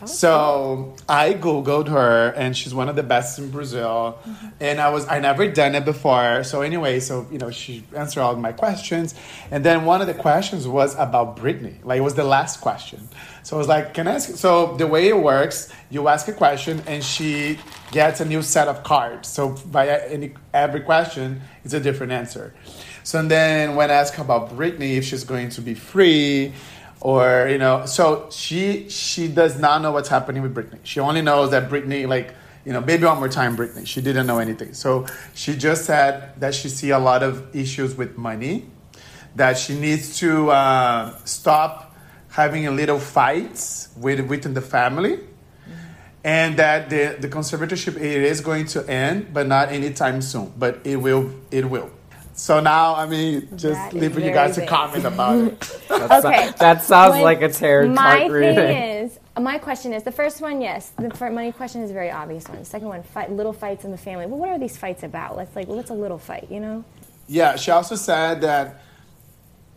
[0.06, 4.18] So I googled her, and she's one of the best in Brazil.
[4.24, 4.48] Mm-hmm.
[4.60, 6.44] And I was I never done it before.
[6.44, 9.14] So anyway, so you know she answered all my questions,
[9.50, 11.84] and then one of the questions was about Britney.
[11.84, 13.08] Like it was the last question.
[13.42, 14.36] So I was like, can I ask?
[14.36, 17.58] So the way it works, you ask a question, and she
[17.92, 19.28] gets a new set of cards.
[19.28, 22.54] So by any every question, it's a different answer.
[23.04, 26.54] So and then when I asked about Britney, if she's going to be free,
[27.04, 30.78] or you know, so she she does not know what's happening with Britney.
[30.84, 33.86] She only knows that Britney like you know, baby one more time, Britney.
[33.86, 34.72] She didn't know anything.
[34.72, 38.64] So she just said that she see a lot of issues with money,
[39.36, 41.94] that she needs to uh, stop
[42.30, 45.20] having a little fights with within the family,
[46.24, 50.54] and that the the conservatorship it is going to end, but not anytime soon.
[50.56, 51.30] But it will.
[51.50, 51.90] It will.
[52.36, 55.36] So now, I mean, just That is leave for you very guys to comment about
[55.38, 55.60] it.
[55.88, 56.50] That's Okay.
[56.58, 58.54] that sounds When- like a tarot My card reading.
[58.56, 62.10] thing is, my question is the first one, yes, the money question is a very
[62.10, 62.58] obvious one.
[62.58, 64.26] The second one, fight, little fights in the family.
[64.26, 65.36] Well, what are these fights about?
[65.36, 66.48] Let's like, what's a little fight?
[66.50, 66.84] You know?
[67.28, 68.80] Yeah, she also said that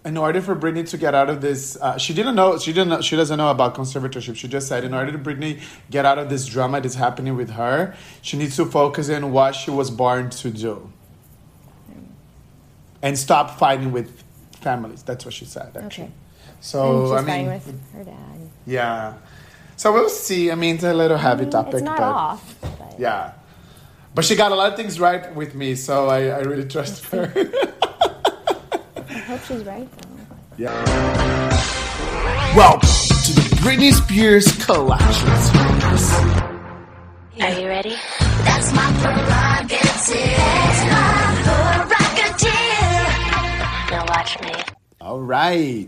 [0.04, 2.58] in order for Britney to get out of this, uh, she didn't know.
[2.58, 2.89] She didn't.
[2.89, 4.36] Know, she doesn't know about conservatorship.
[4.36, 7.52] She just said in order to Britney get out of this drama that's happening with
[7.52, 10.89] her, she needs to focus in what she was born to do,
[13.02, 14.24] and stop fighting with
[14.62, 15.04] families.
[15.04, 15.76] That's what she said.
[15.78, 16.06] Actually.
[16.06, 16.14] Okay.
[16.60, 18.50] So she's I fighting mean, with her dad.
[18.66, 19.14] yeah.
[19.76, 20.50] So we'll see.
[20.52, 22.56] I mean, it's a little heavy mm, topic, It's not but off.
[22.62, 23.34] But yeah.
[24.16, 27.06] But she got a lot of things right with me, so I, I really trust
[27.06, 27.32] her.
[29.10, 29.88] I hope she's right.
[30.02, 30.10] Though.
[30.58, 30.74] Yeah.
[32.56, 36.12] Welcome to the Britney Spears collection series.
[37.40, 37.96] Are you ready?
[38.44, 40.66] That's my prerogative.
[45.08, 45.88] All right.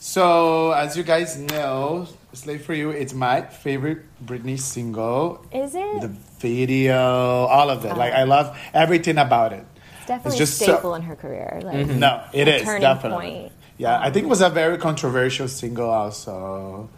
[0.00, 5.46] So, as you guys know, Slave for You, it's my favorite Britney single.
[5.50, 6.02] Is it?
[6.02, 6.08] The
[6.40, 7.96] video, all of it.
[7.96, 9.64] Like, I love everything about it.
[10.00, 11.62] It's definitely just a staple in her career.
[11.64, 12.00] Like, mm-hmm.
[12.00, 13.30] No, it is definitely.
[13.48, 13.52] point.
[13.78, 16.90] Yeah, I think it um, was a very controversial single, also.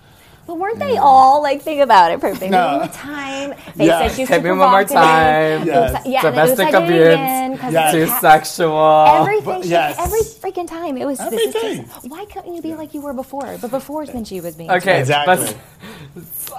[0.46, 2.20] But weren't they all like think about it?
[2.20, 2.50] Perfect.
[2.50, 2.78] No.
[2.78, 3.54] One time.
[3.76, 4.08] They Yeah.
[4.08, 5.64] said she's Hit me one more time.
[5.66, 5.92] Yes.
[5.94, 7.06] like- yeah, and it was Domestic like abuse.
[7.14, 7.94] again, 'cause Yes.
[7.94, 9.06] of Too sexual.
[9.20, 9.96] Everything, But- she, yes.
[10.00, 11.18] every freaking time it was.
[11.18, 11.86] This is Everything.
[11.88, 13.56] just, why couldn't you be like you were before?
[13.60, 14.70] But before then she was being.
[14.70, 15.36] Okay, Exactly.
[15.36, 15.54] but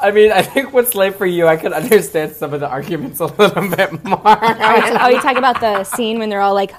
[0.01, 3.19] I mean, I think what's late for you, I could understand some of the arguments
[3.19, 4.21] a little bit more.
[4.25, 6.73] Oh, you- oh, you talk about the scene when they're all like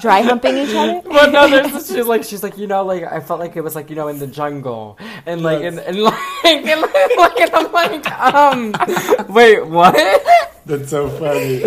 [0.00, 1.02] dry humping each other.
[1.08, 3.74] Well, no, there's she's like she's like you know like I felt like it was
[3.74, 7.72] like you know in the jungle and like and, and like and like and I'm
[7.72, 8.74] like um
[9.34, 9.94] wait what
[10.66, 11.62] That's so funny.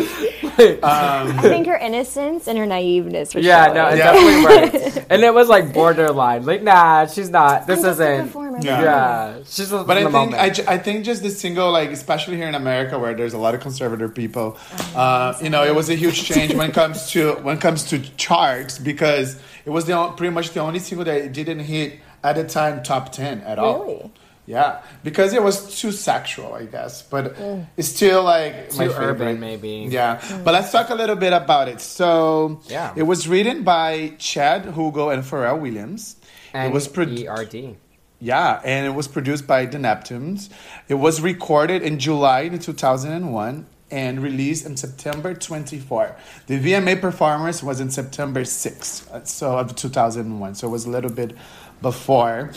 [0.83, 3.33] I think her innocence and her naiveness.
[3.35, 3.75] Was yeah showing.
[3.75, 4.11] no it's Yeah.
[4.13, 8.03] definitely right and it was like borderline like nah she's not this I'm just a
[8.13, 8.59] isn't performer.
[8.61, 8.81] Yeah.
[8.81, 10.41] yeah she's just But in I the think moment.
[10.41, 13.37] I, ju- I think just the single, like especially here in America, where there's a
[13.39, 14.57] lot of conservative people,
[14.95, 17.83] uh, you know, it was a huge change when it comes to when it comes
[17.85, 22.35] to charts because it was the pretty much the only single that didn't hit at
[22.35, 23.85] the time top ten at all.
[23.85, 24.11] Really?
[24.47, 27.03] Yeah, because it was too sexual, I guess.
[27.03, 27.67] But mm.
[27.77, 29.05] it's still like my Too favorite.
[29.05, 29.87] urban, maybe.
[29.89, 30.43] Yeah, mm.
[30.43, 31.79] but let's talk a little bit about it.
[31.79, 32.91] So, Yeah.
[32.95, 36.17] it was written by Chad Hugo and Pharrell Williams.
[36.53, 37.77] and it was pro- ERD
[38.21, 40.49] yeah, and it was produced by the Neptunes.
[40.87, 46.15] It was recorded in July in 2001 and released in September 24.
[46.47, 50.55] The VMA performance was in September 6, uh, so of 2001.
[50.55, 51.35] So it was a little bit
[51.81, 52.51] before.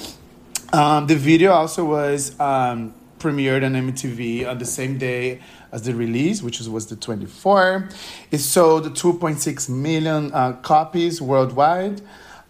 [0.73, 5.41] Um, the video also was um, premiered on MTV on the same day
[5.73, 7.89] as the release, which was, the 24.
[8.31, 12.01] It sold 2.6 million uh, copies worldwide.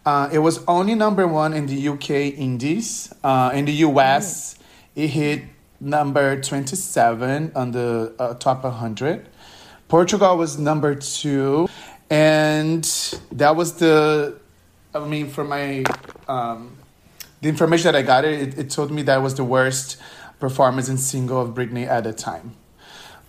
[0.04, 3.12] Uh, it was only number one in the UK Indies.
[3.22, 4.58] Uh, in the US,
[4.94, 5.42] it hit
[5.84, 9.28] number 27 on the uh, top 100.
[9.88, 11.68] Portugal was number two.
[12.10, 12.84] And
[13.32, 14.38] that was the,
[14.94, 15.84] I mean, for my,
[16.28, 16.76] um,
[17.40, 19.96] the information that I got, it, it told me that was the worst
[20.40, 22.56] performance in single of Britney at the time.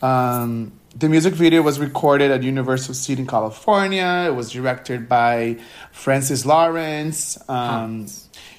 [0.02, 4.26] Um, the music video was recorded at Universal City in California.
[4.28, 5.58] It was directed by
[5.92, 7.38] Francis Lawrence.
[7.50, 8.08] Um,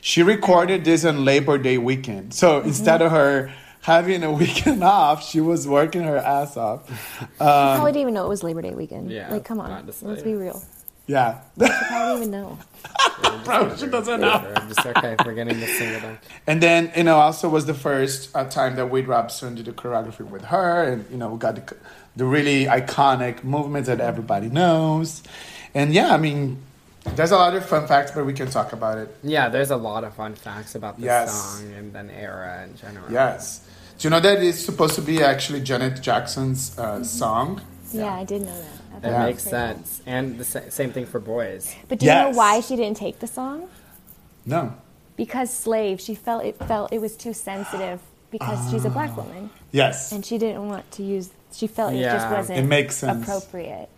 [0.00, 2.34] she recorded this on Labor Day weekend.
[2.34, 3.52] So instead of her
[3.86, 6.80] having a weekend off, she was working her ass off.
[7.38, 9.12] Probably didn't even know it was Labor Day weekend.
[9.12, 10.60] Yeah, like come on, let's be real.
[11.06, 11.38] Yeah.
[11.56, 12.58] Probably didn't even know.
[13.44, 14.52] Bro, she doesn't know.
[14.56, 16.18] I'm just okay if we're getting this single done
[16.48, 19.72] And then, you know, also was the first uh, time that Wade Robson did the
[19.72, 20.82] choreography with her.
[20.82, 21.76] And, you know, we got the,
[22.16, 25.22] the really iconic movements that everybody knows.
[25.74, 26.58] And yeah, I mean,
[27.14, 29.16] there's a lot of fun facts, but we can talk about it.
[29.22, 31.32] yeah there's a lot of fun facts about this Yes.
[31.32, 33.60] song and then era in general Yes.
[33.98, 37.62] Do you know that it's supposed to be actually Janet Jackson's uh, song?
[37.92, 39.04] Yeah, I did know that.
[39.04, 39.24] I It Yeah.
[39.26, 40.02] makes sense.
[40.06, 41.74] And the sa- same thing for boys.
[41.88, 42.32] But do you Yes.
[42.32, 43.68] know why she didn't take the song?
[44.44, 44.74] No.
[45.16, 49.48] Because slave, she felt it felt it was too sensitive because she's a black woman
[49.72, 50.12] Yes.
[50.12, 51.30] and she didn't want to use.
[51.52, 53.22] She felt it just wasn't It makes sense.
[53.26, 53.88] appropriate,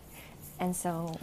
[0.61, 1.17] and so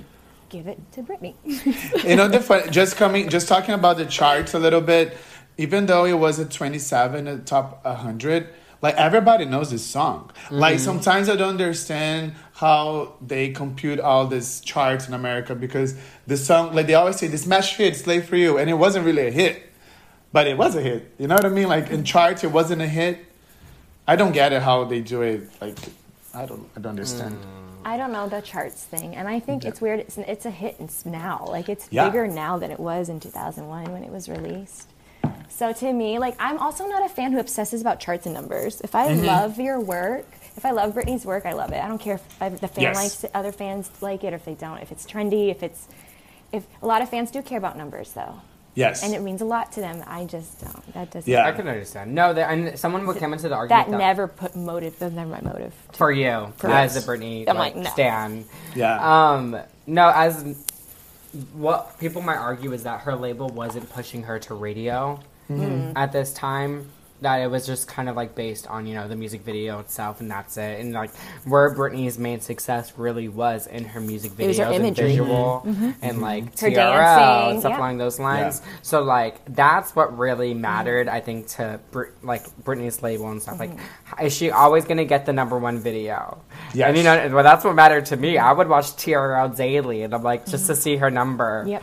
[0.50, 1.34] give it to Britney.
[2.04, 5.16] you know the fun, just coming just talking about the charts a little bit
[5.58, 8.48] even though it was at 27 at top 100
[8.82, 10.30] like everybody knows this song.
[10.46, 10.56] Mm-hmm.
[10.58, 15.96] Like sometimes I don't understand how they compute all these charts in America because
[16.26, 19.04] the song, like they always say, the smash hit, "Slave for You," and it wasn't
[19.04, 19.62] really a hit,
[20.32, 21.12] but it was a hit.
[21.18, 21.68] You know what I mean?
[21.68, 23.24] Like in charts, it wasn't a hit.
[24.06, 25.48] I don't get it how they do it.
[25.60, 25.76] Like
[26.34, 27.38] I don't, I don't understand.
[27.84, 30.00] I don't know the charts thing, and I think it's weird.
[30.00, 32.06] It's, it's a hit now, like it's Yeah.
[32.08, 34.88] bigger now than it was in 2001 when it was released.
[35.48, 38.80] So to me, like I'm also not a fan who obsesses about charts and numbers.
[38.82, 39.20] If Mm-hmm.
[39.28, 41.82] I love your work, if I love Britney's work, I love it.
[41.82, 42.96] I don't care if I, the fan Yes.
[42.96, 44.78] likes it, other fans like it, or if they don't.
[44.78, 45.86] If it's trendy, if it's
[46.52, 48.40] if a lot of fans do care about numbers though,
[48.74, 49.02] Yes.
[49.02, 50.04] and it means a lot to them.
[50.06, 50.92] I just don't.
[50.94, 51.30] That doesn't.
[51.30, 51.46] Yeah.
[51.46, 52.14] I can understand.
[52.14, 54.98] No, there, and someone would come into the argument That never put motive.
[54.98, 55.72] That's never my motive.
[55.92, 57.90] for you as a Britney I'm like, like, no.
[57.90, 58.44] stan.
[58.74, 59.32] yeah.
[59.32, 60.44] Um, no, as
[61.54, 65.92] what people might argue is that her label wasn't pushing her to radio Mm-hmm.
[65.96, 66.88] at this time.
[67.22, 70.20] That it was just kind of like based on you know the music video itself,
[70.20, 70.80] and that's it.
[70.80, 71.14] And like
[71.44, 75.12] where Britney's main success really was in her music videos, her and imagery.
[75.16, 75.24] Mm-hmm.
[75.24, 77.78] visual, and like Her TRL dancing, and stuff yeah.
[77.78, 78.62] along those lines.
[78.82, 83.58] So like that's what really mattered, I think, to Brit- like Britney's label and stuff.
[83.58, 84.26] Like, Mm-hmm.
[84.26, 86.42] is she always gonna get the number one video?
[86.74, 86.88] Yes.
[86.88, 88.38] And you know, well, that's what mattered to me.
[88.38, 91.64] I would watch TRL daily, and I'm like, just to see her number.
[91.66, 91.82] Yep.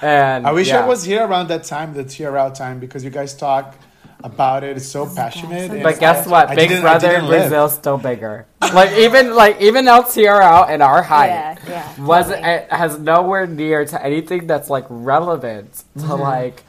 [0.00, 0.82] And I wish yeah.
[0.84, 3.76] I was here around that time, the TRL time, because you guys talk
[4.24, 4.76] about it.
[4.76, 5.70] It's so passionate.
[5.70, 6.48] and But guess I- what?
[6.50, 7.40] I Big Brother didn't in live.
[7.50, 8.46] Brazil's still bigger.
[8.74, 12.48] like even like even now TRL and our height Yeah, yeah, was totally.
[12.48, 16.22] it has nowhere near to anything that's like relevant to Mm-hmm.
[16.22, 16.62] like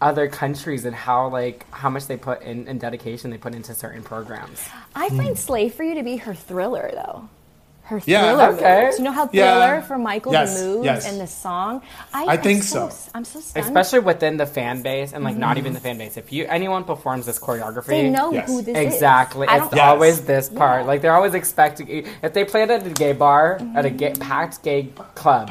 [0.00, 3.74] other countries and how like how much they put in and dedication they put into
[3.74, 4.60] certain programs.
[4.94, 7.28] I find Slave for You to be her thriller, though.
[7.84, 8.84] Her Yeah, thriller okay.
[8.84, 8.98] moves.
[8.98, 9.52] You know how Yeah.
[9.52, 11.10] Thriller for Michael Yes, the moves yes.
[11.10, 11.82] and the song.
[12.14, 12.88] I, I think so.
[12.88, 13.10] so.
[13.14, 13.66] I'm so stunned.
[13.66, 16.16] Especially within the fan base and like not even the fan base.
[16.16, 18.48] If you anyone performs this choreography, they know Yes.
[18.48, 19.46] who this Exactly.
[19.46, 19.52] is.
[19.52, 19.86] I It's don't, Yes.
[19.88, 20.82] always this part.
[20.82, 20.86] Yeah.
[20.86, 21.88] Like they're always expecting
[22.22, 25.50] if they played at a gay bar at a gay, packed gay club,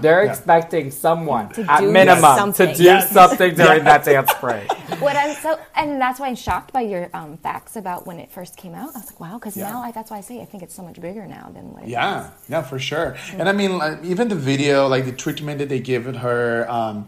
[0.00, 0.30] they're Yeah.
[0.30, 2.68] expecting someone To at minimum something.
[2.68, 3.10] to do Yes.
[3.10, 4.72] something during that dance break.
[5.00, 8.30] what I'm so, and that's why I'm shocked by your um, facts about when it
[8.30, 8.90] first came out.
[8.96, 9.70] I was like, wow, because Yeah.
[9.70, 11.88] now I, that's why I say I think it's so much bigger now than it
[11.88, 13.16] Yeah, yeah, for sure.
[13.32, 17.06] And I mean, like, even the video, like the treatment that they give her, um,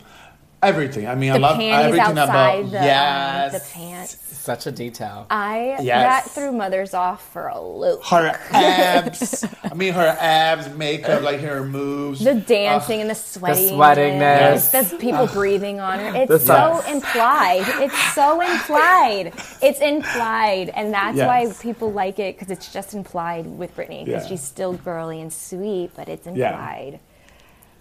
[0.63, 1.07] everything.
[1.07, 4.19] I mean, I love everything outside about the, um, yes, the pants.
[4.39, 5.27] Such a detail.
[5.29, 6.25] I Yes.
[6.25, 8.03] that threw mothers off for a loop.
[8.07, 9.45] her abs.
[9.63, 12.25] I mean, her abs, makeup, like her moves.
[12.25, 14.91] The dancing and the sweating, The sweatingness.
[14.91, 16.13] the people breathing on her.
[16.23, 16.95] It's so sun.
[16.97, 17.65] implied.
[17.83, 19.33] It's so implied.
[19.61, 21.27] It's implied, and that's Yes.
[21.27, 24.29] why people like it because it's just implied with Britney because Yeah.
[24.31, 27.01] she's still girly and sweet, but it's implied.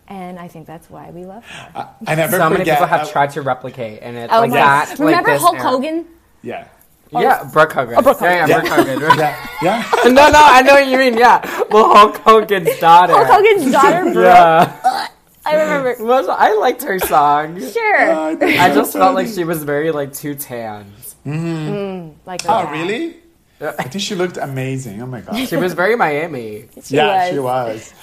[0.09, 1.89] And I think that's why we love her.
[2.07, 4.55] I never so many people have I- tried to replicate, and it's oh like my!
[4.55, 4.89] that.
[4.91, 5.63] like Remember this Hulk era.
[5.69, 6.05] Hogan?
[6.43, 6.67] Yeah,
[7.11, 7.49] Yeah, oh.
[7.51, 7.95] Brooke Hogan.
[7.97, 8.99] Oh, Brooke Yeah, yeah, Hogan.
[8.99, 9.19] Brooke Hogan.
[9.19, 10.03] yeah, yeah.
[10.05, 11.17] no, no, I know what you mean.
[11.17, 13.13] Yeah, well, Hulk Hogan's daughter.
[13.13, 14.15] Hulk Hogan's daughter, Brooke.
[14.15, 15.07] Yeah,
[15.45, 15.95] I remember.
[16.05, 17.59] Was- I liked her song.
[17.59, 17.99] Sure.
[18.41, 20.85] I just felt like she was very like too tan.
[21.25, 21.45] Mm-hmm.
[21.45, 22.19] Mm-hmm.
[22.25, 22.71] like Oh, dad.
[22.71, 23.17] really?
[23.59, 25.01] I think she looked amazing.
[25.01, 25.35] Oh my god.
[25.47, 26.67] She was very Miami.
[26.83, 27.33] She yeah, was.
[27.33, 27.93] she was.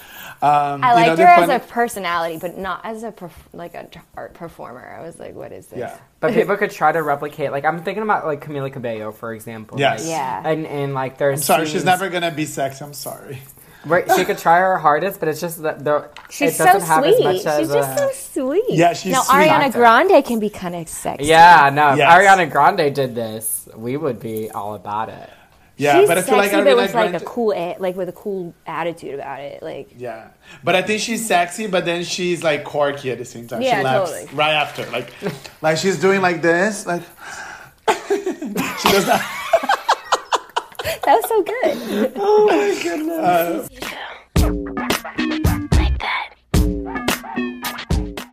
[0.44, 3.30] Um, I you liked know, the her as a personality, but not as a perf-
[3.52, 4.96] like a t- art performer.
[4.98, 5.78] I was like, what is this?
[5.78, 5.96] Yeah.
[6.20, 7.50] But people could try to replicate.
[7.50, 9.78] Like I'm thinking about like Camila Cabello, for example.
[9.80, 10.00] Yes.
[10.02, 10.48] Like, Yeah.
[10.48, 11.40] And and like there's.
[11.40, 12.84] I'm sorry, she's never gonna be sexy.
[12.84, 13.40] I'm sorry.
[13.84, 16.88] Where she could try her hardest, but it's just that the She's it so doesn't
[16.88, 17.14] have sweet.
[17.16, 18.64] as much She's as just a- so sweet.
[18.70, 19.34] Yeah, she's now sweet.
[19.50, 21.26] Ariana Grande can be kind of sexy.
[21.26, 21.92] Yeah, no.
[21.92, 25.28] If Ariana Grande did this, we would be all about it.
[25.76, 27.16] Yeah, she's but I feel like sexy, Ariana but with like Grande.
[27.16, 29.60] a cool, like with a cool attitude about it.
[29.62, 30.28] Like Yeah,
[30.62, 33.60] but I think she's sexy, but then she's like quirky at the same time.
[33.62, 34.34] Yeah, she laughs totally.
[34.36, 35.12] right after, like,
[35.62, 37.02] like she's doing like this, like
[37.88, 39.20] she does not.
[41.04, 42.12] that was so good.
[42.16, 43.18] Oh my goodness.
[43.18, 43.66] Uh,
[45.76, 46.34] like that.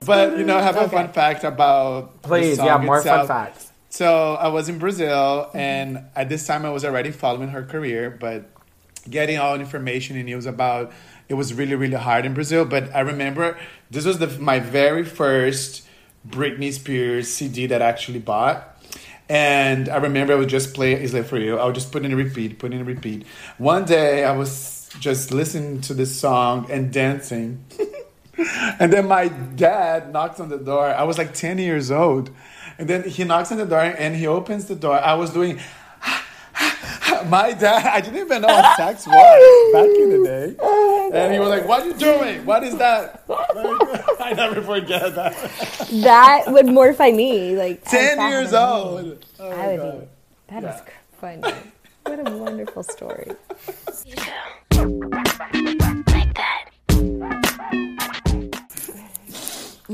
[0.06, 3.28] But you know, I have a fun fact about the Please, song yeah, more itself.
[3.28, 3.71] fun facts.
[3.92, 8.10] So I was in Brazil, and at this time I was already following her career,
[8.10, 8.46] but
[9.10, 10.94] getting all information and news about
[11.28, 12.64] it was really really hard in Brazil.
[12.64, 13.58] But I remember
[13.90, 15.86] this was the my very first
[16.26, 18.82] Britney Spears CD that I actually bought.
[19.28, 21.58] And I remember I would just play Is It For You.
[21.58, 23.28] I would just put in a repeat, put in a repeat.
[23.58, 27.66] One day I was just listening to this song and dancing.
[28.80, 30.88] And then my dad knocks on the door.
[30.88, 32.32] I was like 10 years old.
[32.82, 34.96] And then he knocks on the door and he opens the door.
[35.00, 35.60] I was doing,
[37.28, 40.56] my dad, I didn't even know what sex was back in the day.
[41.14, 42.44] and he was like, What are you doing?
[42.44, 43.24] What is that?
[43.30, 43.48] Like,
[44.20, 45.36] I never forget that.
[46.02, 47.56] that would mortify me.
[47.56, 48.58] Like 10 years fat as me.
[48.58, 49.26] old.
[49.40, 50.00] Oh I would God.
[50.02, 50.08] be.
[50.48, 50.80] That is Yeah.
[50.80, 50.92] cr-
[51.42, 51.54] funny.
[52.04, 53.32] What a wonderful story.
[54.72, 55.54] Like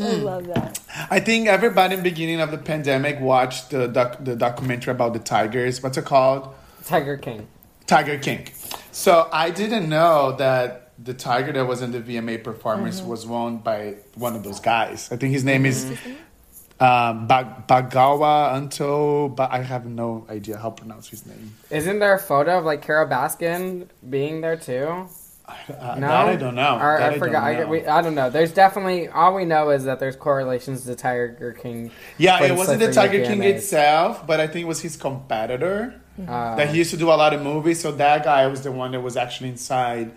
[0.02, 0.80] I love that.
[1.10, 5.14] I think everybody in the beginning of the pandemic watched the doc- the documentary about
[5.14, 5.82] the tigers.
[5.82, 6.54] What's it called?
[6.86, 7.48] Tiger King.
[7.86, 8.48] Tiger King.
[8.92, 13.10] So I didn't know that the tiger that was in the VMA performance Mm-hmm.
[13.10, 15.10] was owned by one of those guys.
[15.12, 15.86] I think his name is
[16.80, 21.56] um, Bag- Bagawa Anto, but I have no idea how to pronounce his name.
[21.70, 25.08] Isn't there a photo of like Carole Baskin being there too?
[25.48, 25.54] Uh,
[25.96, 26.78] No, That I don't know.
[26.80, 27.52] Or, That I forgot.
[27.54, 28.30] don't I, we, I don't know.
[28.30, 31.92] There's definitely all we know is that there's correlations to Tiger King.
[32.18, 33.56] yeah, it wasn't the Tiger King VMAs.
[33.56, 37.14] itself, but I think it was his competitor Uh, that he used to do a
[37.14, 37.80] lot of movies.
[37.80, 40.12] So that guy was the one that was actually inside.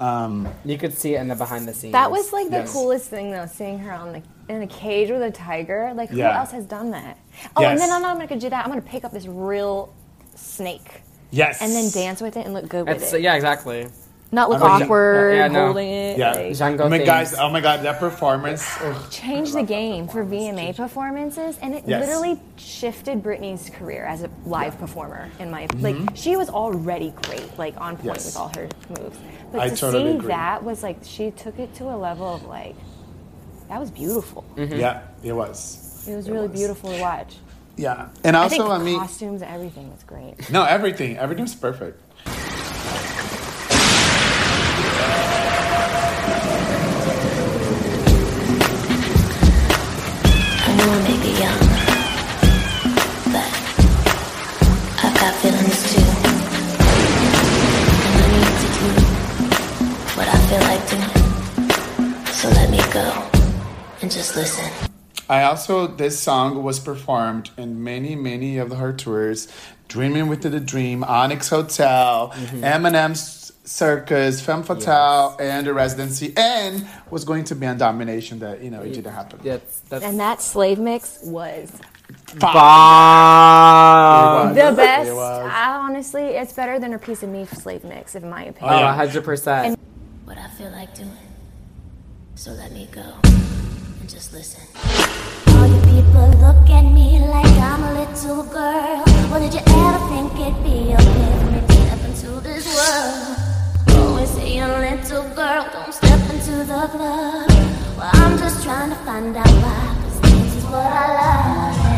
[0.00, 1.92] Um, you could see it in the behind the scenes.
[1.92, 2.72] That was like the Yes.
[2.72, 4.22] coolest thing though, seeing her on the
[4.52, 5.92] in a cage with a tiger.
[5.94, 6.36] Like who Yeah.
[6.40, 7.16] else has done that?
[7.56, 7.90] Oh, and then Yes.
[7.96, 8.64] I'm not gonna do that.
[8.64, 9.94] I'm gonna pick up this real
[10.34, 11.62] snake yes.
[11.62, 13.20] and then dance with it and look good with It's, it.
[13.22, 13.86] yeah, exactly.
[14.34, 15.66] Not look I mean, awkward yeah, no.
[15.66, 16.18] holding it.
[16.18, 16.32] Yeah.
[16.32, 18.66] like- Django I mean, guys, oh my god, that performance.
[19.10, 22.00] changed the game for VMA performances, and it Yes.
[22.04, 25.30] literally shifted Britney's career as a live performer.
[25.38, 28.08] In my like, she was already great, like on point Mm-hmm.
[28.08, 28.26] Yes.
[28.26, 29.18] with all her moves.
[29.52, 30.28] But I to totally see agree.
[30.28, 32.74] that was like she took it to a level of like
[33.68, 34.44] that was beautiful.
[34.56, 36.06] Yeah, it was.
[36.08, 36.58] It was really was.
[36.58, 37.36] beautiful to watch.
[37.76, 40.50] Yeah, and I think also, I, the mean, costumes, everything was great.
[40.50, 42.00] no, everything, everything was perfect.
[62.94, 63.28] Go
[64.02, 64.64] and just listen.
[65.28, 69.48] I also this song was performed in many, many of her tours.
[69.88, 72.30] Dreaming with the Dream, Onyx Hotel,
[72.62, 78.38] Eminem's Circus, Femme Fatale, and the Residency, and was going to be on Domination.
[78.38, 79.40] That you know it didn't happen.
[79.42, 81.70] That's, that's And that slave mix was
[82.38, 84.54] bomb.
[84.54, 85.10] the best.
[85.10, 85.14] It.
[85.16, 88.78] I, honestly, it's better than her piece of me slave mix, in my Oh, opinion.
[88.78, 89.06] yeah.
[89.06, 89.76] 100%.
[90.24, 91.10] What I feel like doing.
[92.36, 94.60] So let me go and just listen.
[95.48, 99.02] All you people look at me like I'm a little girl.
[99.30, 104.08] Well, did you ever think it'd be okay for me to step into this world?
[104.08, 107.48] Always say a little girl, don't step into the club.
[107.96, 111.93] Well, I'm just trying to find out why, 'cause this is what I love.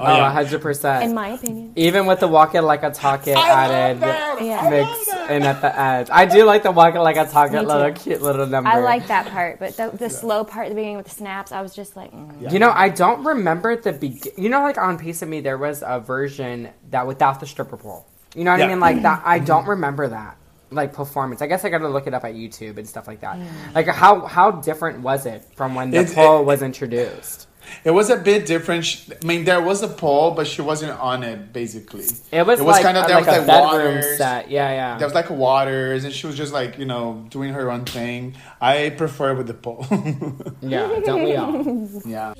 [0.00, 0.32] Oh, yeah.
[0.44, 1.02] 100%.
[1.02, 1.72] In my opinion.
[1.76, 4.00] Even with the walk it like a talk it added
[4.44, 4.68] Yeah.
[4.70, 6.10] mix in at the end.
[6.10, 8.70] I do like the walk it like a talk Me it little cute little number.
[8.70, 11.52] I like that part, but the, the slow part at the beginning with the snaps,
[11.52, 12.50] I was just like, mm.
[12.52, 14.32] You know, I don't remember the begin.
[14.36, 17.76] You know, like on Piece of Me, there was a version that without the stripper
[17.76, 18.06] pole.
[18.34, 18.66] You know what Yeah.
[18.66, 18.80] I mean?
[18.80, 19.22] Like that.
[19.24, 20.36] I don't remember that
[20.70, 21.40] like performance.
[21.40, 23.38] I guess I got to look it up at YouTube and stuff like that.
[23.74, 27.47] Like how how different was it from when the It- pole it- was introduced?
[27.84, 28.84] It was a bit different.
[28.84, 31.52] Sh- I mean, there was a pole, but she wasn't on it.
[31.52, 34.18] Basically, It was, It was like, kind of- there like was, a like, bedroom waters.
[34.18, 34.50] set.
[34.50, 34.98] Yeah, yeah.
[34.98, 38.34] there was like waters, and she was just like you know doing her own thing.
[38.60, 39.86] I prefer with the pole.
[40.62, 41.88] yeah, don't we all?
[42.06, 42.34] yeah.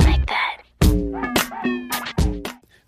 [0.00, 0.62] Like that.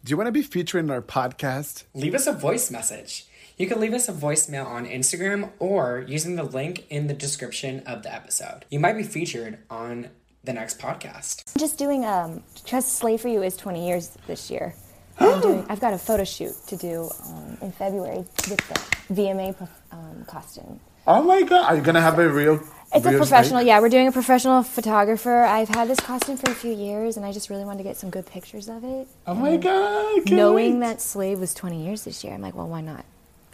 [0.05, 1.85] Do you want to be featured in our podcast?
[1.95, 3.27] leave us a voice message.
[3.57, 7.81] You can leave us a voicemail on Instagram or using the link in the description
[7.87, 8.65] of the episode.
[8.71, 10.09] You might be featured on
[10.45, 11.45] the next podcast.
[11.55, 14.75] I'm just doing um Trust Slave for You is 20 years this year.
[15.19, 19.69] I'm doing, I've got a photo shoot to do um, in February with the VMA
[19.93, 20.81] um, costume.
[21.07, 21.71] Oh my god!
[21.71, 22.61] Are you gonna have a real?
[22.95, 23.69] It's a professional, snake?
[23.69, 23.81] yeah.
[23.81, 25.43] We're doing a professional photographer.
[25.43, 27.97] I've had this costume for a few years, and I just really wanted to get
[27.97, 29.09] some good pictures of it.
[29.27, 30.31] Oh my god!
[30.31, 30.87] Knowing wait.
[30.87, 33.05] that Slave was 20 years this year, I'm like, well, why not?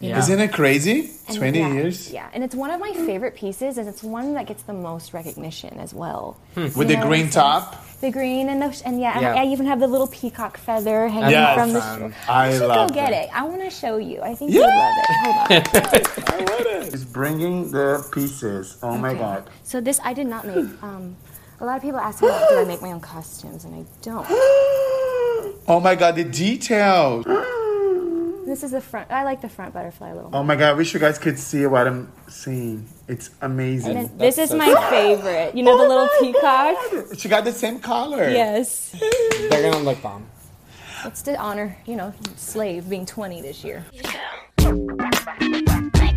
[0.01, 0.19] Yeah.
[0.19, 1.11] Isn't it crazy?
[1.27, 4.35] And Twenty yeah, years Yeah, and it's one of my favorite pieces, and it's one
[4.35, 6.37] that gets the most recognition as well.
[6.55, 7.85] with You the know green top.
[8.01, 9.35] The green and the and yeah, Yeah.
[9.35, 11.59] I even have the little peacock feather hanging Yes.
[11.59, 11.81] from the.
[11.81, 12.15] Awesome.
[12.29, 13.25] I you should love go get that.
[13.25, 13.31] it.
[13.35, 14.21] I want to show you.
[14.23, 15.07] I think you would love it.
[15.11, 15.51] Hold on.
[15.51, 16.95] I want it.
[16.95, 18.79] It's bringing the pieces.
[18.85, 19.51] Oh my god!
[19.65, 20.69] So this I did not make.
[20.83, 21.17] Um,
[21.61, 24.25] a lot of people ask me, do I make my own costumes, and I don't.
[25.71, 26.15] Oh my god!
[26.17, 27.27] The details.
[28.49, 29.11] This is the front.
[29.11, 30.31] I like the front butterfly a little.
[30.33, 30.71] Oh my god!
[30.71, 32.89] I wish you guys could see what I'm seeing.
[33.07, 33.95] It's amazing.
[33.95, 35.55] And this is my favorite.
[35.55, 37.19] You know oh the little peacock.
[37.19, 38.31] She got the same color.
[38.31, 38.97] Yes.
[39.51, 40.27] They're gonna look bomb.
[41.05, 43.85] It's to honor, you know, slave being 20 this year.
[43.93, 44.03] Like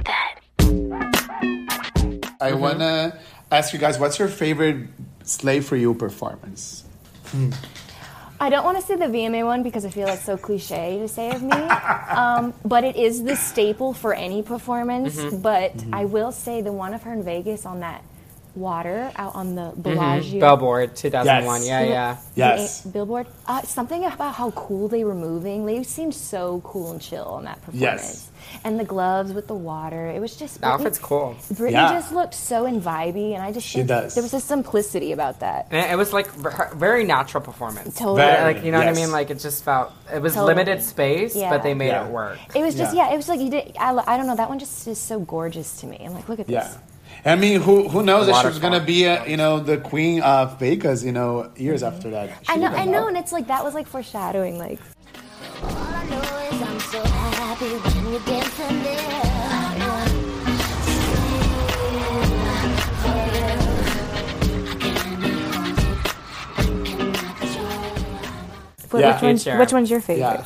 [0.06, 0.40] that.
[0.58, 2.60] I mm-hmm.
[2.60, 3.20] wanna
[3.52, 4.88] ask you guys, what's your favorite
[5.24, 6.86] Slave for You performance?
[7.28, 7.52] Hmm.
[8.42, 11.08] I don't want to say the VMA one because I feel it's so cliche to
[11.08, 11.52] say of me.
[12.10, 15.16] um, but it is the staple for any performance.
[15.16, 15.42] Mm-hmm.
[15.42, 18.04] But I will say the one of her in Vegas on that
[18.56, 20.40] water out on the Bellagio.
[20.40, 21.62] Billboard 2001.
[21.62, 21.68] Yes.
[21.68, 22.18] Yeah, yeah.
[22.36, 22.82] Yes.
[22.82, 23.28] the billboard.
[23.48, 25.66] Uh, something about how cool they were moving.
[25.66, 27.82] They seemed so cool and chill on that performance.
[27.82, 28.28] Yes.
[28.64, 30.08] And the gloves with the water.
[30.10, 31.36] It was just The outfit's cool.
[31.54, 31.94] Britney Yeah.
[31.94, 34.16] just looked so and vibey, and I just She think does.
[34.16, 35.68] there was a simplicity about that.
[35.72, 37.96] And it was like ver- very natural performance.
[37.98, 38.22] Totally.
[38.22, 38.54] Very.
[38.54, 39.12] Like you know what I mean?
[39.12, 40.56] Like it just felt it was Totally.
[40.56, 41.50] limited space, Yeah.
[41.50, 42.06] but they made Yeah.
[42.06, 42.40] it work.
[42.56, 43.08] It was just Yeah.
[43.08, 43.14] yeah.
[43.14, 43.76] It was like you did.
[43.80, 44.36] I, I don't know.
[44.36, 46.02] That one just is so gorgeous to me.
[46.04, 46.64] I'm like, look at Yeah.
[46.64, 46.78] this.
[47.24, 50.22] I mean, who who knows if she was gonna be, uh, you know, the queen
[50.22, 52.30] of Vegas, you know, years after that.
[52.46, 52.68] She I know.
[52.68, 54.58] I know, and it's like that was like foreshadowing.
[54.58, 54.80] Like
[55.62, 59.22] All I know is I'm so happy when you're dancing there.
[68.92, 69.14] Wh- Yeah.
[69.14, 70.20] which one's which one's your favorite?
[70.22, 70.46] Yeah.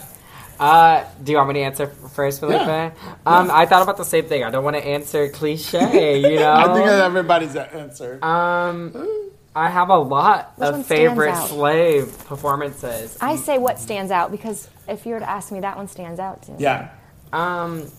[0.60, 2.62] Uh, do you want me to answer first, Felipe?
[2.62, 2.92] Yeah.
[3.26, 4.44] Um, I thought about the same thing.
[4.44, 6.54] I don't want to answer cliche, you know.
[6.54, 8.20] I think that's everybody's answer.
[8.24, 8.94] um,
[9.58, 13.18] I have a lot Which of favorite slave performances.
[13.22, 16.20] I say what stands out because if you were to ask me, that one stands
[16.20, 16.58] out to me.
[16.60, 16.90] yeah.
[17.32, 17.90] Um,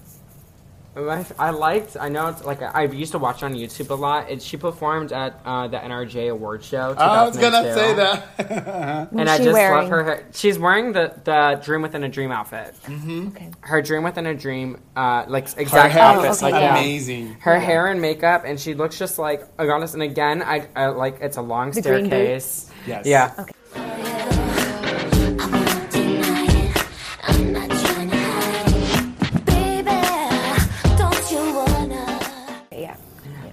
[0.96, 1.96] I, I liked.
[1.98, 4.30] I know it's like I used to watch it on YouTube a lot.
[4.30, 6.94] It, she performed at uh, the NRJ award show.
[6.96, 9.10] I was gonna say that.
[9.12, 9.78] and I just wearing?
[9.78, 10.04] love her.
[10.04, 10.26] hair.
[10.32, 12.74] She's wearing the the Dream Within a Dream outfit.
[12.88, 13.50] Okay.
[13.60, 16.30] Her Dream Within a Dream, uh, like Her exact hair outfit.
[16.30, 16.78] is like, yeah.
[16.78, 17.34] amazing.
[17.40, 19.94] Her hair and makeup, and she looks just like I honest.
[19.94, 22.70] And again, I, I like it's a long The green staircase.
[22.86, 23.04] Yes.
[23.06, 23.34] Yeah.
[23.36, 23.44] I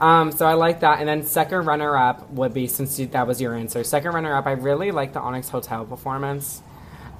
[0.03, 0.99] Um, so I like that.
[0.99, 3.85] And then second runner up would be since you, that was your answer.
[3.85, 6.61] Second runner up, I really like the Onyx Hotel performance,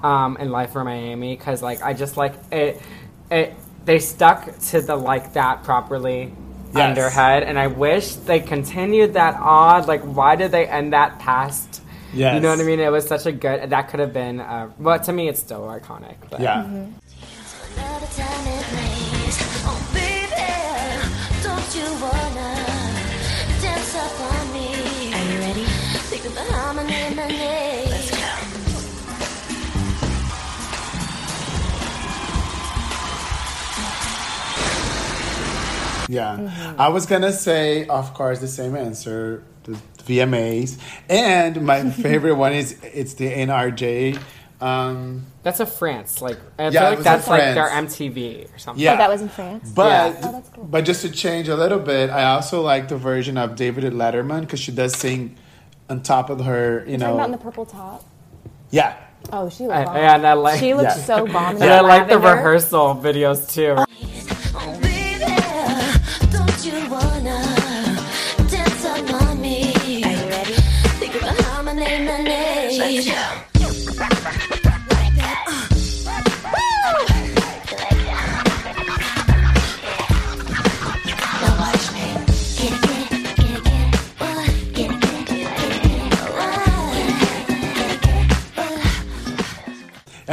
[0.02, 2.80] um, in Live from Miami because like I just like it.
[3.30, 3.54] It
[3.86, 6.32] they stuck to the like that properly.
[6.74, 6.88] Yes.
[6.88, 9.86] Under head, and I wish they continued that odd.
[9.86, 11.80] Like, why did they end that past?
[12.12, 12.34] Yes.
[12.34, 12.80] You know what I mean?
[12.80, 13.70] It was such a good.
[13.70, 14.40] That could have been.
[14.40, 16.16] Uh, well, to me, it's still iconic.
[16.28, 16.40] But.
[16.40, 16.64] Yeah.
[17.76, 18.06] Another
[23.96, 25.12] up on me?
[25.14, 25.64] Are you ready?
[26.10, 27.90] Think of the harmony, my name.
[27.90, 28.16] Let's go.
[36.08, 36.36] Yeah.
[36.36, 36.80] Mm-hmm.
[36.80, 39.72] I was gonna say, of course, the same answer, the
[40.04, 40.78] VMAs,
[41.08, 44.20] and my favorite one is it's the NRJ.
[44.60, 46.22] Um, That's a France.
[46.22, 47.54] Like I Yeah, feel like that's like France.
[47.54, 47.68] their
[48.08, 48.82] MTV or something.
[48.82, 49.70] yeah, Oh, that was in France.
[49.74, 50.20] But Yeah.
[50.28, 50.64] Oh, that's cool.
[50.64, 54.40] but just to change a little bit, I also like the version of David Letterman
[54.42, 55.36] because she does sing
[55.90, 56.84] on top of her.
[56.86, 58.04] You Talking about in the purple top.
[58.70, 58.94] yeah.
[59.32, 59.96] Oh, she I- looked bomb.
[59.96, 60.60] and I like.
[60.60, 61.04] she looked Yeah.
[61.04, 61.56] so bomb.
[61.56, 63.76] and I like the rehearsal videos too.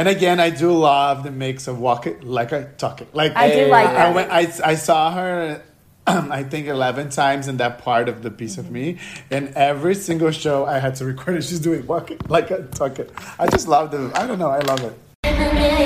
[0.02, 3.14] And again, I do love the mix of walk it like I talk it.
[3.14, 4.14] Like I do eh, like I that.
[4.16, 5.62] went, I, I saw her.
[6.08, 8.74] I think eleven times in that part of the piece of mm-hmm.
[8.74, 8.98] me,
[9.30, 11.44] and every single show I had to record it.
[11.44, 13.12] She's doing walk it like I talk it.
[13.38, 14.10] I just love the.
[14.16, 14.50] I don't know.
[14.50, 15.81] I love it.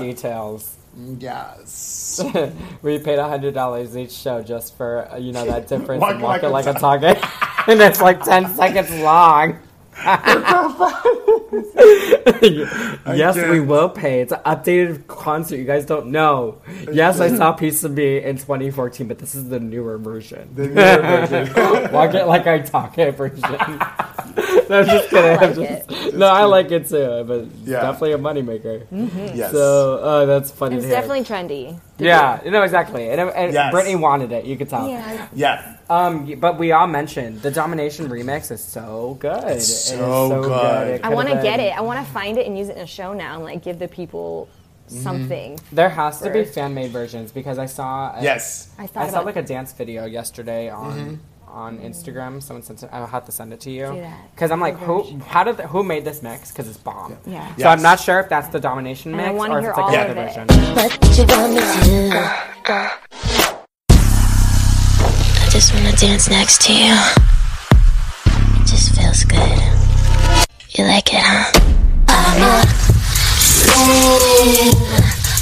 [0.00, 0.76] Details.
[1.18, 2.20] Yes.
[2.82, 6.20] we paid hundred dollars each show just for uh, you know that difference Walk in
[6.22, 7.18] like a like a target,
[7.66, 9.58] and it's like ten seconds long.
[12.42, 13.50] yes, can't.
[13.50, 14.20] we will pay.
[14.20, 15.56] It's an updated concert.
[15.56, 16.60] You guys don't know.
[16.92, 20.48] Yes, I saw Piece of Me in 2014, but this is the newer version.
[20.54, 21.52] The newer version.
[21.92, 23.42] Walk it like I talk it version.
[24.70, 25.24] No, I'm just kidding.
[25.24, 27.80] I I'm like just- no, I like it too, but Yeah.
[27.82, 28.86] definitely a moneymaker.
[29.36, 29.50] Yes.
[29.50, 30.76] So uh, that's funny.
[30.76, 31.80] It's definitely trendy.
[32.00, 33.10] Yeah, no, exactly.
[33.10, 33.74] And, and Yes.
[33.74, 34.44] Britney wanted it.
[34.44, 34.88] You could tell.
[34.88, 35.28] Yeah.
[35.34, 35.76] yeah.
[35.88, 39.44] Um, but we all mentioned the Domination remix is so good.
[39.44, 40.86] It is so good.
[40.88, 41.76] It I want to get it.
[41.76, 43.78] I want to find it and use it in a show now and like give
[43.78, 44.48] the people
[44.86, 45.58] something.
[45.72, 48.16] There has to be fan made versions because I saw.
[48.16, 48.70] A, Yes.
[48.78, 51.14] I thought I saw about like a dance video yesterday on Mm-hmm.
[51.52, 52.42] On Instagram.
[52.42, 52.90] Someone sent it.
[52.92, 55.18] I'll have to send it to you because I'm like, who?
[55.20, 55.56] How did?
[55.58, 56.50] The, who made this mix?
[56.50, 57.16] Because it's bomb.
[57.26, 57.46] Yeah.
[57.48, 57.66] So Yes.
[57.66, 60.14] I'm not sure if that's the Domination mix or if it's like all the other
[60.14, 60.46] version.
[60.74, 62.10] What you want me to do?
[65.42, 66.94] I just wanna dance next to you.
[68.60, 69.58] It just feels good.
[70.78, 71.52] You like it, huh?
[72.08, 72.62] I'm a
[73.36, 74.74] slave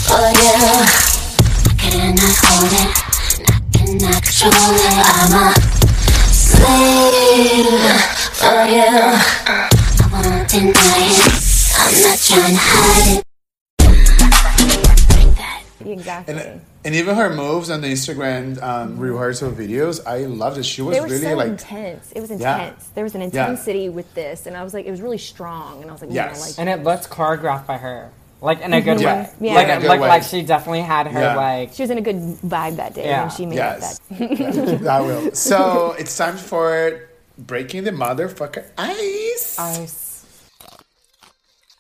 [0.09, 0.57] for you.
[1.61, 2.91] I cannot hold it.
[3.47, 4.97] I cannot control it.
[5.05, 5.78] I'm a
[6.49, 7.81] slave
[8.41, 8.89] for you.
[10.01, 11.33] I won't deny it.
[11.79, 13.25] I'm not trying to hide it.
[15.87, 16.35] Exactly.
[16.35, 20.65] And, and even her moves on the Instagram um, rehearsal videos, I loved it.
[20.65, 22.13] She was they were really so like, intense.
[22.13, 22.37] It was Yeah.
[22.65, 22.89] intense.
[22.95, 25.91] There was an intensity with this, and I was like, it was really strong, and
[25.91, 26.37] I was like, Yes.
[26.37, 28.11] yeah, like And it looks choreographed by her,
[28.41, 29.23] like in a good Yeah.
[29.23, 29.31] way.
[29.41, 29.55] Yeah.
[29.55, 30.09] Like, In a good like, way.
[30.09, 31.37] like she definitely had her Yeah.
[31.37, 31.73] like.
[31.73, 33.23] she was in a good vibe that day, Yeah.
[33.25, 34.87] and she made yes, it that.
[34.89, 35.35] I will.
[35.35, 37.09] So it's time for
[37.39, 39.57] breaking the motherfucker ice.
[39.59, 40.25] Ice.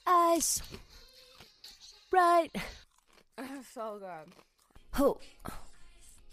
[0.07, 0.63] Ice.
[2.11, 2.51] Right.
[3.75, 4.33] so good.
[4.99, 5.19] Oh,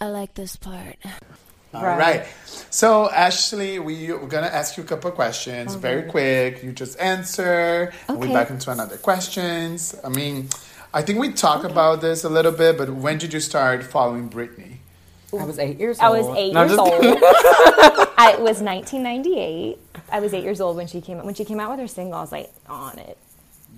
[0.02, 0.96] I like this part.
[1.76, 2.26] All right.
[2.70, 6.64] So Ashley, we, we're gonna ask you a couple of questions, very quick.
[6.64, 7.94] You just answer.
[8.08, 8.34] and we Okay.
[8.34, 9.96] back into another questions.
[10.04, 10.50] I mean,
[10.94, 14.30] I think we talked about this a little bit, but when did you start following
[14.30, 14.78] Britney?
[15.38, 16.16] I was eight years old.
[16.16, 16.94] I was eight No, years just old.
[18.18, 19.78] I it was 1998.
[20.12, 21.26] I was eight years old when she came out.
[21.26, 23.18] When she came out with her single, I was like on it,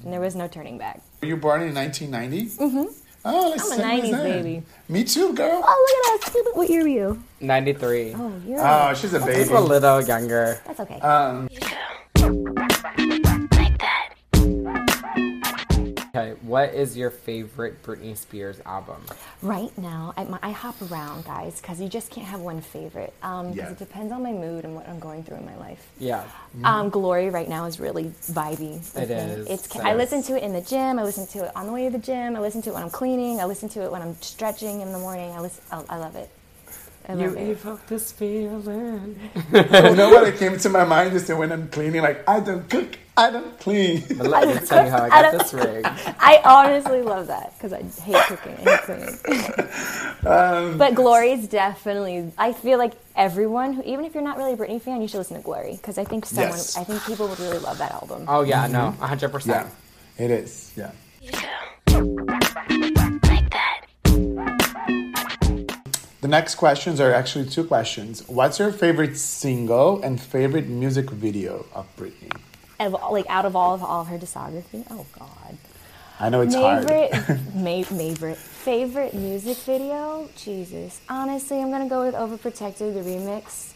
[0.03, 1.01] and there was no turning back.
[1.21, 2.57] Were you born in 1990?
[2.63, 3.06] Mm-hmm.
[3.29, 4.63] Oh, let's I'm a 90s baby.
[4.87, 5.61] Me too, girl.
[5.63, 6.55] Oh, look at us!
[6.55, 7.23] What year were you?
[7.41, 8.13] 93.
[8.15, 8.59] Oh, you're.
[8.65, 9.53] Oh, she's a Just baby.
[9.53, 10.61] a little younger.
[10.65, 10.99] That's okay.
[11.01, 11.49] Um,
[16.17, 18.97] Okay, what is your favorite Britney Spears album?
[19.41, 23.13] Right now, I, my, I hop around, guys, because you just can't have one favorite.
[23.21, 23.69] Um, 'cause Yeah.
[23.71, 25.85] it depends on my mood and what I'm going through in my life.
[25.99, 26.23] Yeah.
[26.63, 28.77] Um, Glory right now is really vibey.
[28.95, 29.15] with It me.
[29.15, 29.47] is.
[29.47, 29.75] It's.
[29.75, 29.97] It I is.
[29.97, 30.97] listen to it in the gym.
[30.99, 32.35] I listen to it on the way to the gym.
[32.35, 33.39] I listen to it when I'm cleaning.
[33.39, 35.31] I listen to it when I'm stretching in the morning.
[35.31, 35.63] I listen.
[35.71, 36.29] I, I love it.
[37.09, 37.49] I love You it.
[37.51, 39.19] evoke this feeling.
[39.53, 39.61] you
[39.95, 40.27] know what?
[40.27, 43.59] It came to my mind just when I'm cleaning, like I don't cook, I don't
[43.59, 44.03] clean.
[44.17, 45.85] But let me tell you how I I got don't- this rig.
[46.19, 48.55] I honestly love that because I hate cooking.
[48.67, 49.69] I hate cleaning.
[50.27, 52.31] Um, but Glory is definitely.
[52.37, 55.19] I feel like everyone, who, even if you're not really a Britney fan, you should
[55.19, 56.49] listen to Glory because I think someone.
[56.49, 56.75] Yes.
[56.75, 58.25] I think people would really love that album.
[58.27, 59.29] Oh yeah, no, 100.
[59.31, 59.67] percent
[60.17, 60.73] yeah, it is.
[60.75, 60.91] Yeah.
[61.93, 63.85] Like that.
[66.19, 68.27] The next questions are actually two questions.
[68.27, 72.31] What's your favorite single and favorite music video of Britney?
[72.79, 74.85] Of, like out of all of all her discography.
[74.91, 75.57] Oh God.
[76.19, 76.87] I know it's hard.
[76.87, 80.27] Favorite, ma- favorite, favorite music video.
[80.35, 83.73] Jesus, honestly, I'm gonna go with "Overprotected," the remix.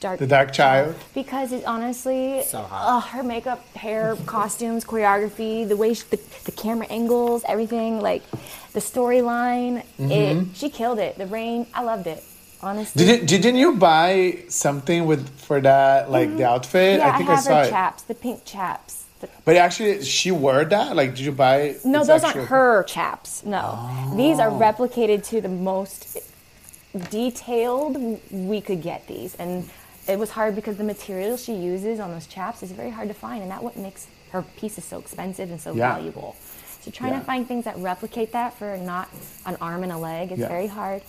[0.00, 0.20] Dark.
[0.20, 0.94] The Dark Child.
[1.12, 2.98] Because it honestly, So hot.
[2.98, 8.22] uh, her makeup, hair, costumes, choreography, the way she, the, the camera angles, everything, like
[8.74, 10.10] the storyline, Mm-hmm.
[10.12, 11.18] it she killed it.
[11.18, 12.22] The rain, I loved it.
[12.60, 16.54] Honestly, Didn't didn't you buy something with for that like the mm-hmm.
[16.54, 16.98] outfit?
[16.98, 17.70] yeah, I, I think I, have saw her it.
[17.70, 19.04] chaps, the pink chaps.
[19.20, 20.96] The, But actually, she wore that.
[20.96, 21.76] Like, did you buy?
[21.84, 23.44] no, those actual- aren't her chaps.
[23.44, 24.16] No, oh.
[24.16, 26.18] these are replicated to the most
[27.10, 29.68] detailed we could get these, and
[30.08, 33.14] it was hard because the material she uses on those chaps is very hard to
[33.14, 35.94] find, and that what makes her pieces so expensive and so Yeah.
[35.94, 36.34] valuable.
[36.80, 37.20] So trying Yeah.
[37.20, 39.08] to find things that replicate that for not
[39.46, 40.48] an arm and a leg is Yeah.
[40.48, 41.02] very hard.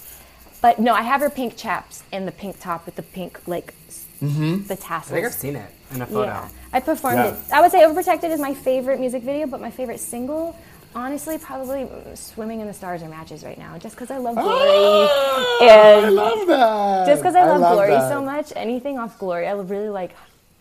[0.62, 3.74] But no, I have her pink chaps and the pink top with the pink like
[3.88, 5.12] s- the tassels.
[5.12, 6.26] I think I've seen it in a photo.
[6.26, 7.28] Yeah, I performed Yeah.
[7.34, 7.36] it.
[7.54, 10.56] I would say "Overprotected" is my favorite music video, but my favorite single,
[10.94, 14.36] honestly, probably mm, "Swimming in the Stars" or "Matches" right now, just because I love
[14.36, 14.60] Glory.
[14.60, 17.08] Oh, And- I love that.
[17.08, 18.10] just because I love, Glory that.
[18.10, 20.12] so much, anything off Glory, I really like.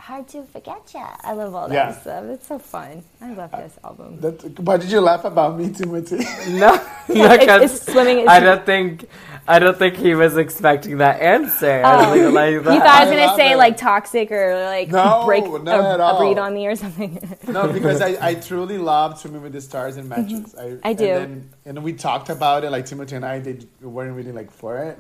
[0.01, 1.07] Hard to forget ya.
[1.23, 1.93] I love all that Yeah.
[2.01, 2.25] stuff.
[2.27, 3.03] It's so fun.
[3.21, 4.19] I love this album.
[4.21, 6.25] That, why did you laugh about me, Timothy?
[6.53, 6.71] No,
[7.09, 9.07] no, It's- it's swimming- it's- I don't think,
[9.51, 11.83] I don't think he was expecting that answer.
[11.83, 12.15] I Oh.
[12.15, 12.75] really like that.
[12.75, 13.57] You thought I was gonna say it.
[13.57, 17.19] like toxic or like No, break a, a breed on me or something.
[17.49, 20.55] no, because I, I truly love Swimming with the Stars and Matches.
[20.55, 20.87] I, Mm-hmm.
[20.87, 21.07] I do.
[21.07, 24.51] And, then, and we talked about it, like Timothy and I they weren't really like
[24.51, 24.99] for it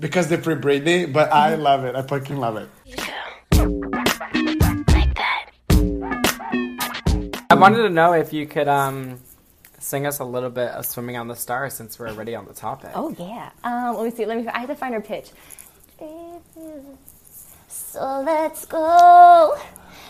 [0.00, 1.62] because they're for Britney, but I Mm-hmm.
[1.62, 1.94] love it.
[1.94, 2.68] I fucking love it.
[2.96, 3.14] Like
[7.50, 9.18] I wanted to know if you could um,
[9.90, 12.54] sing us a little bit of "Swimming on the Stars" since we're already on the
[12.54, 12.92] topic.
[12.94, 13.50] Oh yeah.
[13.64, 14.24] Um, let me see.
[14.24, 14.46] Let me.
[14.46, 15.30] I have to find her pitch.
[17.68, 19.58] So let's go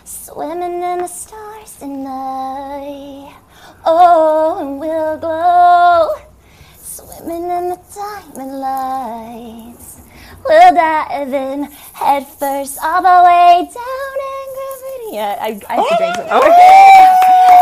[0.05, 3.35] swimming in the stars tonight.
[3.87, 6.15] Oh, and we'll glow
[6.77, 10.03] swimming in the diamond lights.
[10.45, 15.17] We'll dive in head first all the way down in gravity.
[15.17, 16.29] Yeah, I, I have to drink some.
[16.29, 16.51] Water.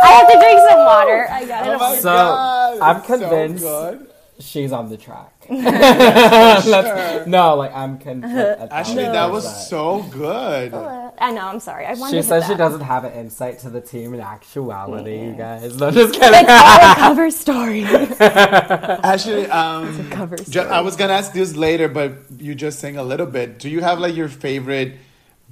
[0.05, 1.27] I have to drink some water.
[1.31, 1.71] I got it.
[1.75, 4.07] Oh my So, God, I'm it's so convinced- good.
[4.41, 5.33] She's on the track.
[5.51, 8.69] That's- no, like I'm convinced.
[8.71, 10.73] Actually, that was so good.
[11.21, 11.49] I know.
[11.49, 11.85] I'm sorry.
[11.87, 15.19] I wanted She to says she doesn't have an insight to the team in actuality,
[15.19, 15.77] you guys.
[15.77, 16.45] No, just kidding.
[16.47, 17.83] It's all a cover story.
[17.85, 23.03] Actually, um, cover ju- I was gonna ask this later, but you just sang a
[23.03, 23.59] little bit.
[23.59, 24.95] Do you have like your favorite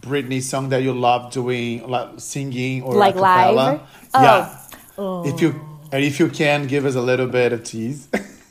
[0.01, 3.53] Britney song that you love doing, like singing or Like a cappella?
[3.55, 3.80] live?
[4.99, 5.24] Oh.
[5.24, 5.32] Yeah.
[5.34, 5.61] If you
[5.93, 8.09] and if you can, give us a little bit of tease.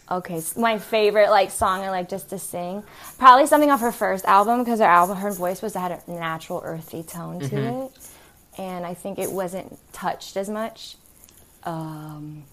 [0.10, 2.84] Okay, s- my favorite like song I like just to sing,
[3.18, 6.62] probably something off her first album because her album, her voice was had a natural
[6.64, 7.82] earthy tone to Mm-hmm.
[7.86, 7.92] it,
[8.60, 10.98] and I think it wasn't touched as much.
[11.64, 12.44] Um,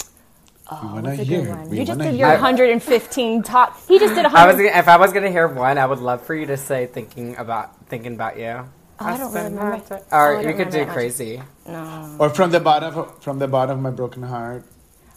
[0.70, 1.40] oh, We wanna what's a hear.
[1.42, 1.68] good one?
[1.68, 2.36] We You just did your hear.
[2.38, 3.78] 115 top.
[3.86, 4.68] He just did I was 100.
[4.68, 7.36] gonna, if I was gonna hear one, I would love for you to say "thinking
[7.36, 8.64] about thinking about you."
[8.98, 9.70] Oh, I don't really remember.
[9.72, 10.94] my time- Oh, Or I you could do remember that much.
[10.94, 12.16] "Crazy." no.
[12.18, 14.64] or from the bottom, from the bottom of my broken heart.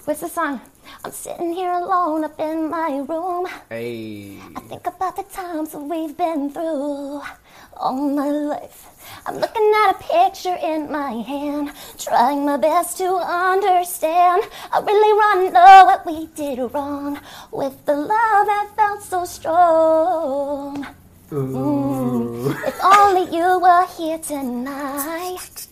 [0.04, 0.60] What's the song?
[1.04, 3.48] I'm sitting here alone up in my room.
[3.70, 4.40] Hey.
[4.56, 7.22] I think about the times that we've been through
[7.78, 8.88] all my life.
[9.26, 14.44] I'm looking at a picture in my hand, trying my best to understand.
[14.72, 17.20] I really want to know what we did wrong
[17.52, 20.88] with the love that felt so strong.
[21.30, 22.68] Mm.
[22.68, 25.66] If only you were here tonight.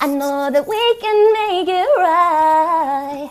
[0.00, 3.30] I know that we can make it right.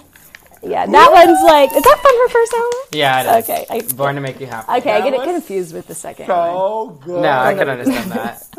[0.67, 1.69] Yeah, that one's like.
[1.75, 2.79] Is that from her first album?
[2.91, 3.49] Yeah, it is.
[3.49, 4.71] Okay, I- Born to make you happy.
[4.79, 6.37] Okay, I get it was confused with the second one.
[6.53, 7.21] So good.
[7.21, 8.43] No, I can understand that.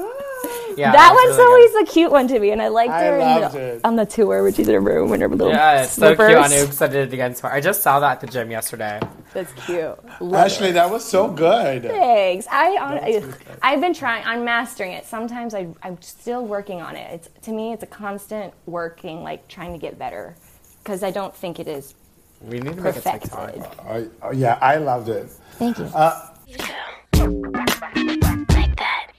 [0.76, 1.74] Yeah, that one's really good.
[1.74, 3.80] always a cute one to me, and I liked I her in loved the, it.
[3.82, 6.18] on the tour when she's in her room in her little Yeah, it's slippers.
[6.32, 7.56] so cute on Oops, I did it again tomorrow.
[7.56, 9.00] I just saw that at the gym yesterday.
[9.34, 9.98] That's cute.
[10.20, 10.72] Love Ashley, it.
[10.74, 11.82] that was so good.
[11.82, 12.46] Thanks.
[12.48, 13.22] I, on, I
[13.61, 14.24] I've been trying.
[14.24, 15.04] I'm mastering it.
[15.04, 17.12] Sometimes I I'm still working on it.
[17.12, 20.36] It's to me, it's a constant working, like trying to get better,
[20.83, 21.95] because I don't think it is
[22.41, 23.31] We need to make a perfected.
[23.31, 23.76] TikTok.
[23.87, 25.29] Oh, oh, yeah, I loved it.
[25.59, 25.85] Thank you.
[25.85, 25.95] Like
[28.76, 29.12] that.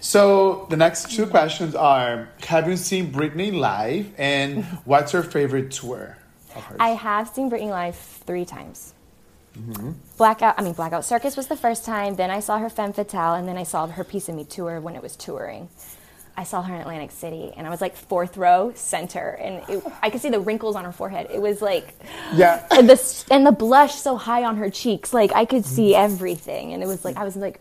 [0.00, 5.70] So the next two questions are: Have you seen Britney live, and what's your favorite
[5.70, 6.18] tour?
[6.78, 8.92] I have seen Britney live three times.
[9.58, 9.92] Mm-hmm.
[10.18, 12.16] Blackout, I mean Blackout Circus was the first time.
[12.16, 14.80] Then I saw her Femme Fatale, and then I saw her Piece of Me tour
[14.80, 15.68] when it was touring.
[16.36, 19.84] I saw her in Atlantic City, and I was like fourth row center, and it,
[20.02, 21.28] I could see the wrinkles on her forehead.
[21.30, 21.94] It was like
[22.34, 25.94] yeah, and the and the blush so high on her cheeks, like I could see
[25.94, 27.60] everything, and it was like I was like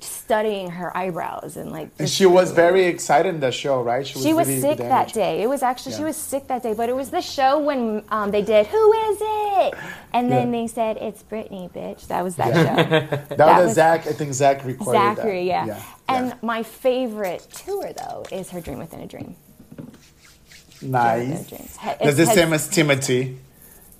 [0.00, 1.88] studying her eyebrows and like.
[1.98, 4.06] and she was very excited in the show, right?
[4.06, 5.42] she was really sick that day.
[5.42, 8.30] It was actually she was sick that day, but it was the show when um,
[8.30, 9.74] they did "Who is it?"
[10.12, 10.60] and then Yeah.
[10.60, 12.06] they said it's Britney, bitch.
[12.06, 12.76] That was that Yeah.
[12.76, 13.16] show.
[13.28, 14.06] That, That was, was- Zach.
[14.06, 15.16] I think Zach recorded that.
[15.16, 15.66] Zachary, yeah.
[15.66, 15.82] yeah.
[16.08, 16.34] And yeah.
[16.42, 19.34] my favorite tour though is her Dream Within a Dream.
[20.82, 21.46] nice.
[21.48, 21.60] Dream.
[21.62, 23.38] He- That's the it's- same as Timothy.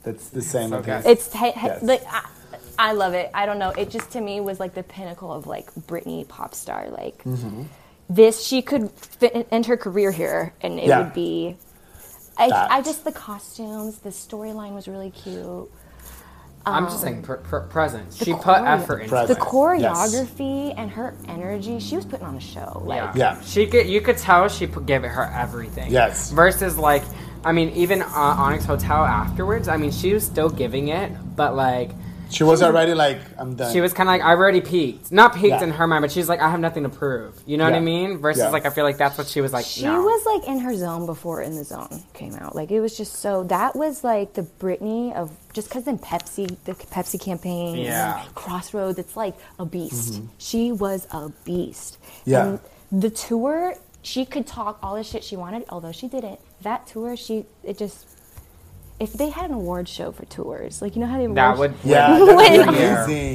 [0.04, 0.70] That's the same.
[0.70, 1.06] So as good.
[1.06, 1.82] It's he, he- Yes.
[1.82, 2.24] like I,
[2.78, 3.30] I love it.
[3.34, 3.70] I don't know.
[3.70, 6.88] It just to me was like the pinnacle of like Britney pop star.
[6.90, 7.62] Like Mm-hmm.
[8.08, 11.00] this, she could fit, end her career here, and it Yeah.
[11.02, 11.56] would be.
[12.36, 15.68] I, I just the costumes, the storyline was really cute.
[16.64, 18.12] I'm just saying, pr- pr- present.
[18.12, 19.38] She put effort into The it.
[19.38, 22.82] choreography and her energy, she was putting on a show.
[22.84, 23.34] Like Yeah.
[23.36, 23.40] Yeah.
[23.40, 23.86] She could.
[23.88, 25.90] You could tell she put, gave it her everything.
[25.90, 26.30] Yes.
[26.30, 27.02] Versus like,
[27.44, 29.66] I mean, even uh, Onyx Hotel afterwards.
[29.66, 31.90] I mean, she was still giving it, but like,
[32.30, 33.72] She was already like, I'm done.
[33.72, 35.10] she was kind of like, I already peaked.
[35.10, 35.62] Not peaked Yeah.
[35.64, 37.40] in her mind, but she's like, I have nothing to prove.
[37.46, 37.82] You know what I Yeah.
[37.82, 38.18] mean?
[38.18, 38.50] Versus Yeah.
[38.50, 39.64] like, I feel like that's what she was like.
[39.64, 40.02] She no.
[40.02, 42.54] was like in her zone before In the Zone came out.
[42.54, 46.56] Like it was just so that was like the Britney of just because then Pepsi,
[46.64, 48.22] the Pepsi campaign, and Yeah.
[48.34, 48.98] Crossroads.
[48.98, 50.14] It's like a beast.
[50.14, 50.26] Mm-hmm.
[50.38, 51.98] She was a beast.
[52.24, 52.44] Yeah.
[52.46, 52.60] And
[53.02, 56.40] the tour, she could talk all the shit she wanted, although she didn't.
[56.62, 58.06] That tour, she it just
[59.00, 61.74] if they had an award show for tours, like you know how they That would
[61.84, 62.78] Yeah, win that's every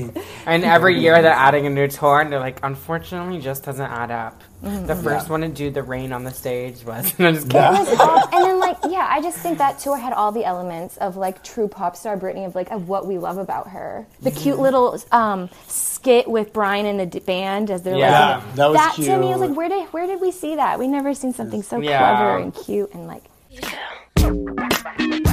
[0.04, 0.24] amazing.
[0.46, 4.12] And every year they're adding a new tour, and they're like, unfortunately, just doesn't add
[4.12, 4.42] up.
[4.62, 4.88] Mm-hmm.
[4.88, 5.32] The first Yeah.
[5.32, 7.14] one to do the rain on the stage was.
[7.20, 7.54] I'm just.
[7.54, 7.76] Yeah.
[7.76, 10.44] It was all- and then like yeah, I just think that tour had all the
[10.44, 14.06] elements of like true pop star Britney of like of what we love about her.
[14.22, 18.56] The cute little um, skit with Brian and the d- band as they're Yeah, like
[18.56, 20.78] that was to me was like where did where did we see that?
[20.78, 22.00] We never seen something so Yeah.
[22.00, 25.30] clever and cute and like Like that.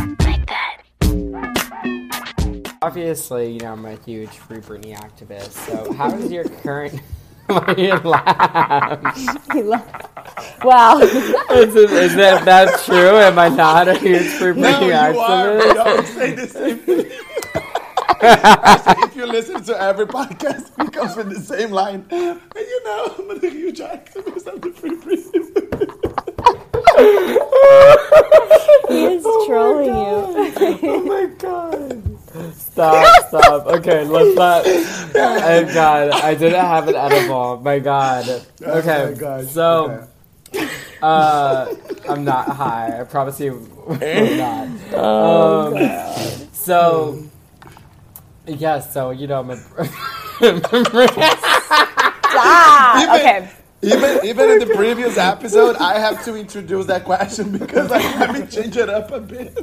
[2.82, 5.50] Obviously, you know, I'm a huge Free Britney activist.
[5.50, 6.98] So, how is your current.
[7.46, 9.16] Why you laugh?
[9.52, 9.84] he lo-
[10.64, 10.98] wow.
[11.00, 13.18] Is, it, is that, that true?
[13.18, 15.46] Am I not a huge Free Britney No, Britney you are.
[15.58, 15.74] activist?
[15.74, 17.06] We always say the same thing.
[19.02, 22.06] If you listen to every podcast, it comes with the same line.
[22.10, 25.44] And you know, I'm a huge activist of the free Britney.
[28.88, 30.88] he is oh trolling you.
[30.88, 31.89] Oh my god.
[32.80, 33.66] Stop, stop.
[33.66, 34.62] Okay, let's not.
[34.66, 37.60] Oh god, I didn't have an edible.
[37.62, 38.26] My god.
[38.62, 39.46] Okay, my God.
[39.48, 40.06] so.
[41.02, 41.74] Uh,
[42.08, 43.00] I'm not high.
[43.00, 44.68] I promise you, I'm not.
[44.92, 47.22] Oh, um, So,
[48.46, 48.80] yeah.
[48.80, 49.58] So you know, my.
[52.32, 53.50] Ah, Even- okay.
[53.82, 58.32] Even even in the previous episode, I have to introduce that question because I let
[58.32, 59.58] me change it up a bit.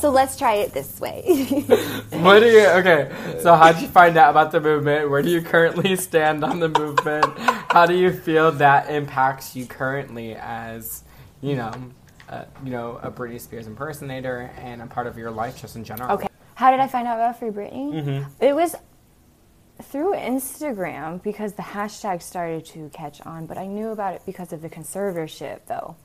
[0.00, 1.22] So let's try it this way.
[2.10, 2.66] what do you?
[2.66, 3.10] Okay.
[3.40, 5.10] So how'd you find out about the movement?
[5.10, 7.26] Where do you currently stand on the movement?
[7.36, 11.02] How do you feel that impacts you currently as,
[11.40, 11.72] you know,
[12.28, 15.82] uh, you know, a Britney Spears impersonator and a part of your life just in
[15.82, 16.12] general?
[16.12, 16.28] Okay.
[16.54, 17.92] How did I find out about Free Britney?
[17.92, 18.44] Mm-hmm.
[18.44, 18.74] It was
[19.82, 24.52] through Instagram because the hashtag started to catch on, but I knew about it because
[24.52, 25.96] of the conservatorship, though.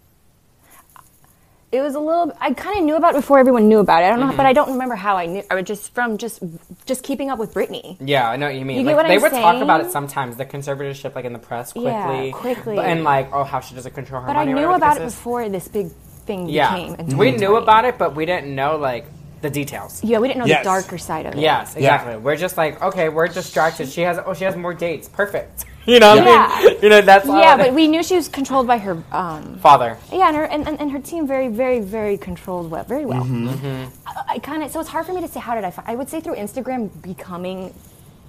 [1.71, 2.31] It was a little.
[2.39, 4.05] I kind of knew about it before everyone knew about it.
[4.05, 4.37] I don't know, Mm-hmm.
[4.37, 5.41] but I don't remember how I knew.
[5.49, 6.39] I was just from just
[6.85, 7.97] just keeping up with Britney.
[7.99, 8.77] Yeah, I know what you mean.
[8.77, 11.33] You get like, what they I'm would talk about it sometimes, the conservatorship, like in
[11.33, 11.89] the press, quickly,
[12.27, 12.75] Yeah, quickly.
[12.75, 14.51] but- and like, oh, how she doesn't control her But I money.
[14.51, 15.91] or knew about it before this big
[16.27, 17.17] thing Yeah, became.
[17.17, 19.05] we knew about it, but we didn't know like
[19.43, 20.01] the details.
[20.03, 20.61] Yeah, we didn't know Yes.
[20.63, 21.39] the darker side of it.
[21.39, 21.93] Yes, Yeah.
[21.95, 22.15] exactly.
[22.17, 23.89] We're just like, okay, we're distracted.
[23.89, 25.07] She has, oh, she has more dates.
[25.07, 25.65] Perfect.
[25.85, 26.65] You know, what I Yeah.
[26.69, 29.03] mean, you know, that's all Yeah, it- but we knew she was controlled by her
[29.11, 29.97] um, father.
[30.13, 33.23] Yeah, and her and, and, and her team very, very, very controlled well, very well.
[33.25, 33.89] Mm-hmm.
[34.07, 35.85] I, I kind of so it's hard for me to say how did I find.
[35.89, 37.73] I would say through Instagram becoming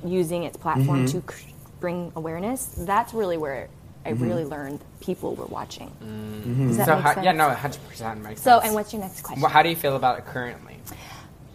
[0.04, 1.20] using its platform Mm-hmm.
[1.28, 2.74] to c- bring awareness.
[2.76, 3.68] That's really where
[4.04, 4.22] I mm-hmm.
[4.24, 5.88] really learned people were watching.
[6.02, 6.68] Mm-hmm.
[6.68, 7.24] Does that So, make how, sense?
[7.24, 8.64] yeah, no, hundred percent makes So, sense.
[8.66, 9.42] and what's your next question?
[9.42, 10.76] Well, how do you feel about it currently?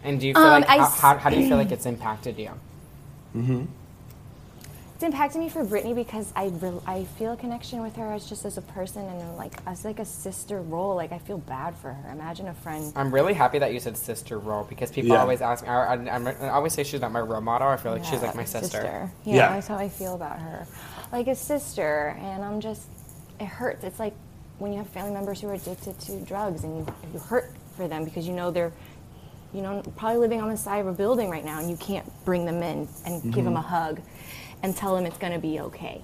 [0.02, 1.70] And do you feel Um, like I how, s- how, how do you feel like
[1.72, 2.50] it's impacted you?
[3.36, 3.64] Mm-hmm.
[5.00, 8.28] It's impacted me for Britney because I re- I feel a connection with her as
[8.28, 10.94] just as a person and like as like a sister role.
[10.94, 12.10] Like I feel bad for her.
[12.10, 12.92] Imagine a friend.
[12.94, 15.22] I'm really happy that you said sister role because people Yeah.
[15.22, 15.64] always ask.
[15.64, 15.70] me.
[15.70, 17.68] I, I'm- I always say she's not my role model.
[17.68, 19.10] I feel like she's like my Yeah, sister.
[19.24, 19.48] Yeah, Yeah.
[19.54, 20.66] that's how I feel about her.
[21.10, 22.82] Like a sister, and I'm just,
[23.40, 23.84] it hurts.
[23.84, 24.12] It's like
[24.58, 27.88] when you have family members who are addicted to drugs and you, you hurt for
[27.88, 28.74] them because you know they're,
[29.54, 32.04] you know, probably living on the side of a building right now and you can't
[32.26, 33.44] bring them in and give mm-hmm.
[33.44, 33.98] them a hug
[34.62, 36.02] and tell them it's going to be okay.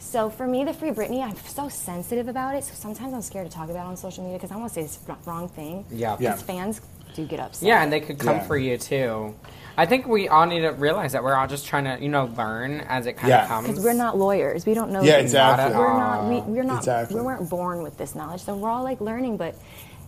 [0.00, 2.64] So for me, the Free Britney, I'm so sensitive about it.
[2.64, 4.74] So sometimes I'm scared to talk about it on social media because I want to
[4.74, 5.84] say this wrong thing.
[5.90, 6.16] Yeah.
[6.20, 6.30] Yeah.
[6.32, 6.80] Because fans
[7.14, 7.66] do get upset.
[7.66, 8.46] Yeah, and they could come Yeah.
[8.46, 9.34] for you too.
[9.76, 12.26] I think we all need to realize that we're all just trying to, you know,
[12.36, 13.42] learn as it kind Yeah.
[13.42, 13.68] of comes.
[13.68, 14.66] Because we're not lawyers.
[14.66, 15.02] We don't know.
[15.02, 15.30] Yeah, things.
[15.30, 15.76] exactly.
[15.76, 16.28] We're not.
[16.28, 16.78] We, we're not.
[16.78, 17.16] Exactly.
[17.16, 19.36] We weren't born with this knowledge, so we're all like learning.
[19.36, 19.56] But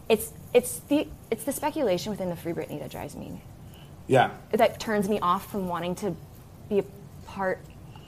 [0.09, 3.41] it's it's the it's the speculation within the Free Britney that drives me.
[4.07, 4.31] Yeah.
[4.53, 6.15] That turns me off from wanting to
[6.69, 6.85] be a
[7.27, 7.61] part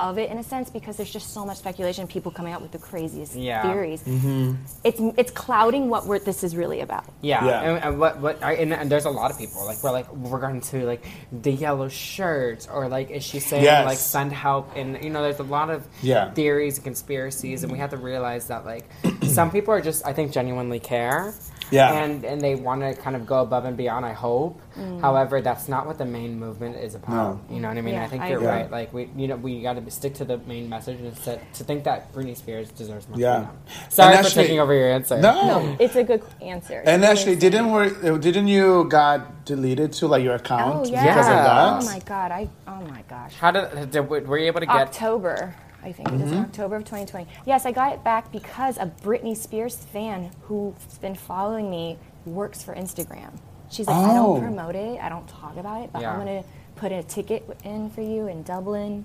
[0.03, 2.07] of it in a sense because there's just so much speculation.
[2.07, 3.63] People coming out with the craziest Yeah.
[3.63, 4.03] theories.
[4.03, 4.55] Mm-hmm.
[4.85, 7.05] It's it's clouding what we're, this is really about.
[7.21, 7.61] Yeah, Yeah.
[7.63, 10.13] And, and what what I, and, and there's a lot of people like we're like
[10.13, 13.87] we're going to like the yellow shirts or like is she saying Yes.
[13.87, 16.33] like send help and you know there's a lot of Yeah.
[16.33, 18.85] theories and conspiracies and we have to realize that like
[19.25, 21.33] some people are just I think genuinely care
[21.73, 21.93] Yeah.
[22.05, 25.01] and and they want to kind of go above and beyond I hope mm.
[25.01, 27.55] however that's not what the main movement is about No.
[27.55, 28.49] you know what I mean Yeah, I think I you're agree.
[28.49, 31.41] right like we you know we got to stick to the main message and to,
[31.59, 33.47] to think that Britney Spears deserves more Yeah.
[33.47, 33.57] freedom.
[33.89, 35.77] sorry And for actually- taking over your answer No.
[35.81, 36.83] It's a good answer.
[36.87, 38.03] And It actually, didn't sense.
[38.03, 41.21] we, didn't you got deleted to like your account Oh because yeah.
[41.21, 41.83] of that?
[41.83, 42.31] Oh my god.
[42.31, 42.49] I.
[42.69, 43.35] Oh my gosh.
[43.35, 46.41] how did, did were you able to get October, I think it was in mm-hmm.
[46.45, 47.27] October of 2020.
[47.45, 52.63] Yes, I got it back because a Britney Spears fan who's been following me works
[52.63, 53.31] for Instagram.
[53.71, 54.35] She's like, I Oh.
[54.39, 56.13] don't promote it, I don't talk about it, but Yeah.
[56.13, 56.45] I'm gonna
[56.77, 59.05] put a ticket in for you in Dublin.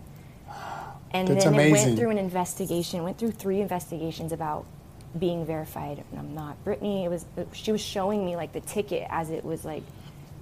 [1.11, 1.71] And That's then it amazing.
[1.87, 4.65] went through an investigation, went through three investigations about
[5.17, 7.05] being verified and I'm not Britney.
[7.05, 9.83] It was she was showing me like the ticket as it was like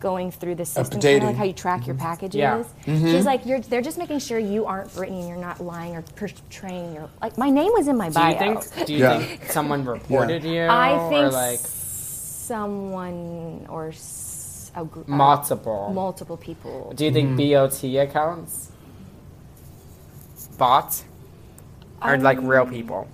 [0.06, 2.06] going through the system, kind of like how you track your mm-hmm.
[2.06, 2.36] packages.
[2.36, 2.64] Yeah.
[2.86, 3.08] Mm-hmm.
[3.08, 6.04] She's like, you're, they're just making sure you aren't Britney and you're not lying or
[6.04, 7.40] portraying your like.
[7.40, 8.30] My name was in my Do bio.
[8.30, 8.86] you think?
[8.86, 9.20] Do you Yeah.
[9.20, 10.68] think someone reported you?
[10.70, 15.92] I think or like someone or s- a group, multiple.
[15.92, 16.94] multiple people.
[16.96, 17.54] Do you think mm-hmm.
[17.54, 18.70] BOT accounts?
[20.60, 21.04] Bots?
[22.00, 23.08] Or like Um, real people?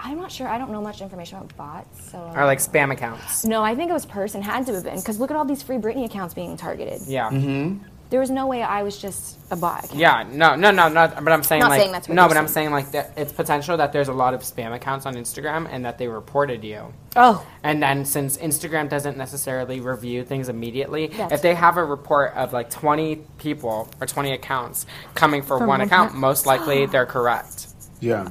[0.00, 0.46] I'm not sure.
[0.48, 2.10] I don't know much information about bots.
[2.10, 3.44] So Or like spam accounts?
[3.44, 5.62] no, I think it was person had to have been because look at all these
[5.62, 7.02] free Britney accounts being targeted.
[7.06, 7.30] Yeah.
[7.30, 7.84] Mm-hmm.
[8.10, 9.84] There was no way I was just a bot.
[9.84, 10.00] Account.
[10.00, 11.22] Yeah, no, no, no, not.
[11.22, 12.68] But I'm saying Not like saying that's what no, you're but I'm saying.
[12.68, 15.84] saying like that it's potential that there's a lot of spam accounts on Instagram and
[15.84, 16.94] that they reported you.
[17.16, 21.84] Oh, And then since Instagram doesn't necessarily review things immediately, That's- if they have a
[21.84, 26.16] report of like 20 people or 20 accounts coming for From one one account, per-
[26.18, 27.66] most likely they're correct.
[28.00, 28.30] Yeah.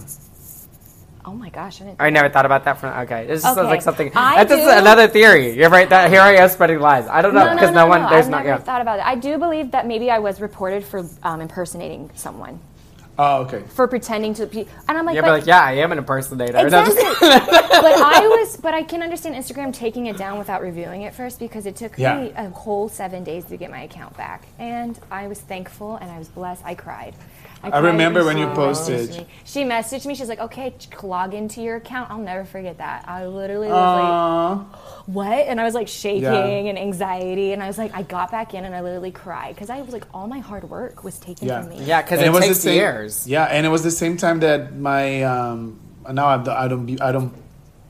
[1.27, 1.81] Oh my gosh!
[1.81, 3.25] I didn't I never thought about that from okay.
[3.27, 3.67] This just sounds Okay.
[3.69, 4.11] like something.
[4.15, 5.51] I that's just do- another theory.
[5.57, 5.89] You're right.
[5.89, 7.05] That here I am spreading lies.
[7.07, 8.09] I don't know no, no, because no, no, one no.
[8.09, 8.37] there's I've not.
[8.45, 8.57] never Yeah.
[8.59, 9.05] thought about it.
[9.05, 12.59] I do believe that maybe I was reported for um, impersonating someone,
[13.19, 13.63] Oh, okay.
[13.69, 15.97] for pretending to be, and I'm like, Yeah, but, but like yeah, I am an
[15.97, 16.57] impersonator.
[16.57, 16.95] Exactly.
[17.19, 21.39] but I was, but I can understand Instagram taking it down without reviewing it first
[21.39, 22.21] because it took Yeah.
[22.21, 26.09] me a whole seven days to get my account back, and I was thankful and
[26.09, 26.63] I was blessed.
[26.63, 27.15] I cried.
[27.61, 29.09] Cried remember when she you posted.
[29.09, 29.27] me.
[29.43, 30.15] She messaged me.
[30.15, 33.05] She's like, "Okay, ch- log into your account." I'll never forget that.
[33.07, 35.47] I literally was like, what?
[35.47, 36.45] And I was like shaking Yeah.
[36.45, 37.53] and anxiety.
[37.53, 39.91] And I was like, I got back in and I literally cried because I was
[39.93, 41.61] like, all my hard work was taken Yeah.
[41.61, 41.83] from me.
[41.83, 43.27] yeah, because and it, was takes the same, years.
[43.27, 45.79] Yeah, and it was the same time that my um,
[46.11, 47.33] now I don't I don't be- I don't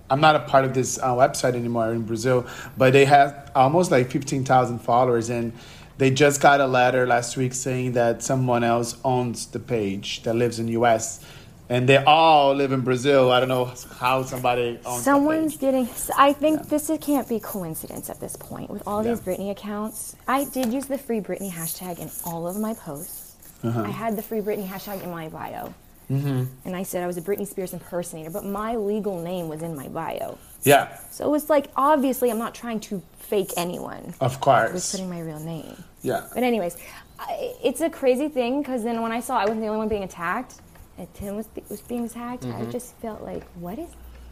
[0.10, 2.46] I'm not a part of this uh, website anymore in Brazil,
[2.78, 5.52] but they have almost like fifteen thousand followers, and
[5.98, 10.36] they just got a letter last week saying that someone else owns the page that
[10.36, 11.26] lives in U.S.
[11.70, 13.30] And they all live in Brazil.
[13.32, 13.66] I don't know
[14.00, 15.04] how somebody owns.
[15.04, 15.90] Someone's getting.
[16.18, 19.34] I think this is- can't be coincidence at this point with all these Yeah.
[19.34, 20.16] Britney accounts.
[20.28, 23.34] I did use the free Britney hashtag in all of my posts.
[23.64, 23.82] Uh-huh.
[23.82, 25.74] I had the free Britney hashtag in my bio.
[26.10, 29.76] And I said I was a Britney Spears impersonator, but my legal name was in
[29.76, 30.38] my bio.
[30.64, 34.14] Yeah, So it's like, obviously, I'm not trying to fake anyone.
[34.22, 34.70] of course.
[34.70, 35.84] I was putting my real name.
[36.02, 36.78] Yeah, But anyways,
[37.20, 39.88] I, it's a crazy thing because then when I saw I wasn't the only one
[39.88, 40.62] being attacked,
[40.98, 42.72] and Tim was was being attacked, I mm-hmm.
[42.72, 43.90] just felt like, what is?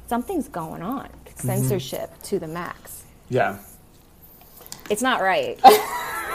[0.08, 1.10] Something's going on.
[1.36, 3.04] Censorship to the max.
[3.30, 3.58] yeah.
[4.90, 5.60] It's not right.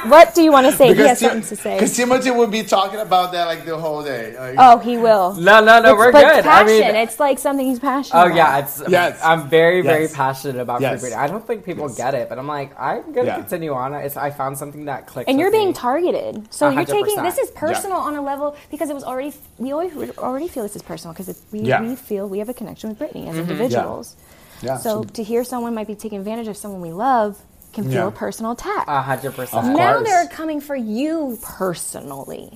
[0.09, 0.95] what do you want to say?
[0.95, 1.75] he has something to say.
[1.75, 4.35] Because Timothy would be talking about that like the whole day.
[4.39, 5.35] Like, Oh, he will.
[5.35, 6.39] No, no, no, But- we're but good.
[6.47, 6.67] I Passion.
[6.67, 8.19] mean, it's like something he's passionate.
[8.19, 8.37] Oh about.
[8.37, 9.21] yeah, it's Yes.
[9.23, 10.15] I'm very very Yes.
[10.17, 11.01] passionate about Yes.
[11.03, 11.97] free I don't think people Yes.
[11.97, 13.37] get it, but I'm like I'm gonna Yeah.
[13.37, 13.95] continue on.
[13.95, 15.29] It's I found something that clicks.
[15.29, 15.75] and you're with being me.
[15.75, 16.49] targeted.
[16.53, 19.73] So A you're taking this is personal on a level because it was already we
[19.73, 21.83] always we already feel this is personal because we, Yeah.
[21.83, 23.31] we feel we have a connection with Britney Mm-hmm.
[23.31, 24.17] as individuals.
[24.63, 24.77] yeah.
[24.79, 27.37] So to hear someone might be taking advantage of someone we love
[27.73, 28.07] can feel Yeah.
[28.09, 28.87] a personal attack.
[28.89, 29.67] a hundred percent.
[29.77, 32.51] Now they're coming for you personally.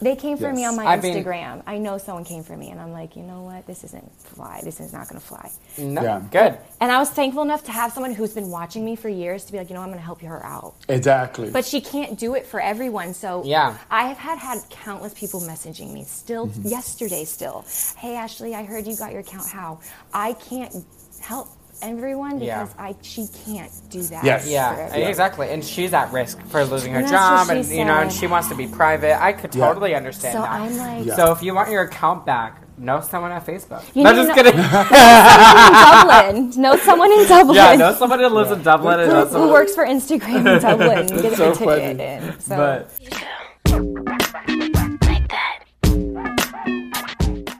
[0.00, 1.62] They came for me on my I mean- Instagram.
[1.64, 3.68] I know someone came for me, and I'm like, you know what?
[3.68, 4.60] This isn't fly.
[4.64, 5.48] This is not going to fly.
[5.78, 6.20] No, Yeah.
[6.28, 6.58] good.
[6.80, 9.52] And I was thankful enough to have someone who's been watching me for years to
[9.52, 10.74] be like, you know, I'm going to help her out.
[10.88, 11.50] exactly.
[11.50, 13.14] But she can't do it for everyone.
[13.14, 13.76] So Yeah.
[13.92, 16.66] I have had had countless people messaging me still Mm-hmm.
[16.66, 17.24] yesterday.
[17.24, 17.64] Still,
[17.96, 19.46] hey Ashley, I heard you got your account.
[19.46, 19.78] How?
[20.12, 20.74] I can't
[21.20, 21.46] help
[21.82, 22.62] everyone Yeah.
[22.62, 24.24] because I she can't do that.
[24.24, 24.44] Yes.
[24.44, 25.50] for Yeah, exactly.
[25.50, 28.26] And she's at risk for losing her And job, she and you know, and she
[28.26, 29.20] wants to be private.
[29.22, 29.66] I could Yeah.
[29.66, 30.50] totally understand So that.
[30.50, 31.16] I'm like, Yeah.
[31.16, 33.82] So if you want your account back, know someone at Facebook.
[33.94, 34.58] You no, need just to kidding.
[34.58, 36.52] in Dublin.
[36.62, 37.56] Know someone in Dublin.
[37.56, 41.06] yeah, know someone who lives in Dublin and know who works for Instagram in Dublin.
[41.22, 42.04] Get so a ticket funny.
[42.04, 42.40] in.
[42.40, 42.56] So.
[42.56, 42.90] But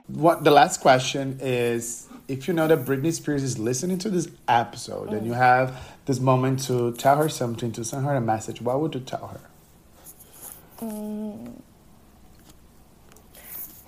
[0.07, 4.29] what the last question is if you know that Britney Spears is listening to this
[4.49, 8.61] episode and you have this moment to tell her something, to send her a message,
[8.61, 9.41] what would you tell her?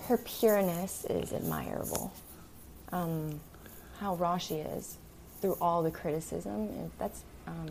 [0.07, 2.13] her pureness is admirable.
[2.91, 3.39] Um,
[3.99, 4.97] how raw she is
[5.41, 7.67] through all the criticism, that's, um,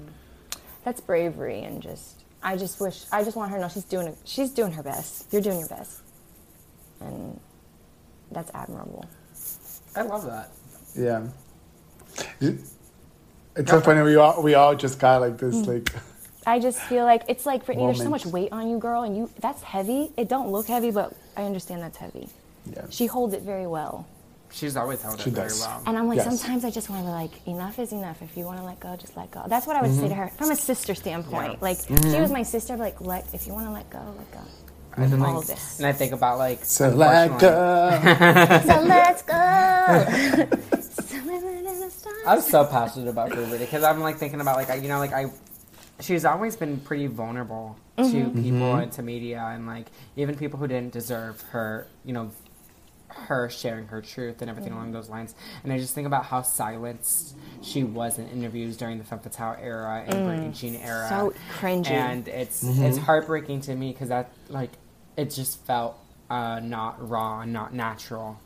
[0.84, 4.14] that's bravery, and just I just wish I just want her to know she's doing
[4.24, 5.32] she's doing her best.
[5.32, 6.02] You're doing your best,
[7.00, 7.40] and
[8.30, 9.06] that's admirable.
[9.96, 10.50] I love that.
[10.96, 11.26] Yeah.
[13.56, 14.02] It's so funny.
[14.02, 15.70] We all we all just got like this, hmm.
[15.70, 15.92] like
[16.46, 17.86] I just feel like it's like Britney.
[17.86, 20.12] There's so much weight on you, girl, and you that's heavy.
[20.16, 22.28] It don't look heavy, but I understand that's heavy.
[22.72, 22.86] yeah.
[22.90, 24.06] She holds it very well.
[24.52, 25.82] She's always held She it very well.
[25.84, 26.26] And I'm like, Yes.
[26.26, 28.22] sometimes I just want to be like, enough is enough.
[28.22, 29.42] If you want to let go, just let go.
[29.48, 30.10] That's what I would say mm-hmm.
[30.10, 31.54] to her from a sister standpoint.
[31.54, 31.58] Yeah.
[31.60, 32.22] Like, she mm-hmm.
[32.22, 32.74] was my sister.
[32.74, 34.38] I'd like, let if you want to let go, let go.
[34.96, 35.78] And then, All like, of this.
[35.78, 38.60] And I think about like So let unfortunately- go.
[38.60, 40.50] so let's go.
[42.26, 44.98] I'm so passionate about Free Britney because I'm like thinking about like I, you know
[44.98, 45.26] like I
[46.00, 48.34] she's always been pretty vulnerable Mm-hmm.
[48.34, 52.32] to people and to media and like even people who didn't deserve her, you know,
[53.06, 55.32] her sharing her truth and everything along those lines.
[55.62, 59.56] And I just think about how silenced she was in interviews during the Femme Fatale
[59.62, 61.08] era and Britney Jean era.
[61.08, 61.08] Mm.
[61.08, 61.90] So cringy.
[61.92, 64.70] And it's it's heartbreaking to me because that like
[65.16, 65.98] it just felt
[66.30, 68.40] uh, not raw and not natural.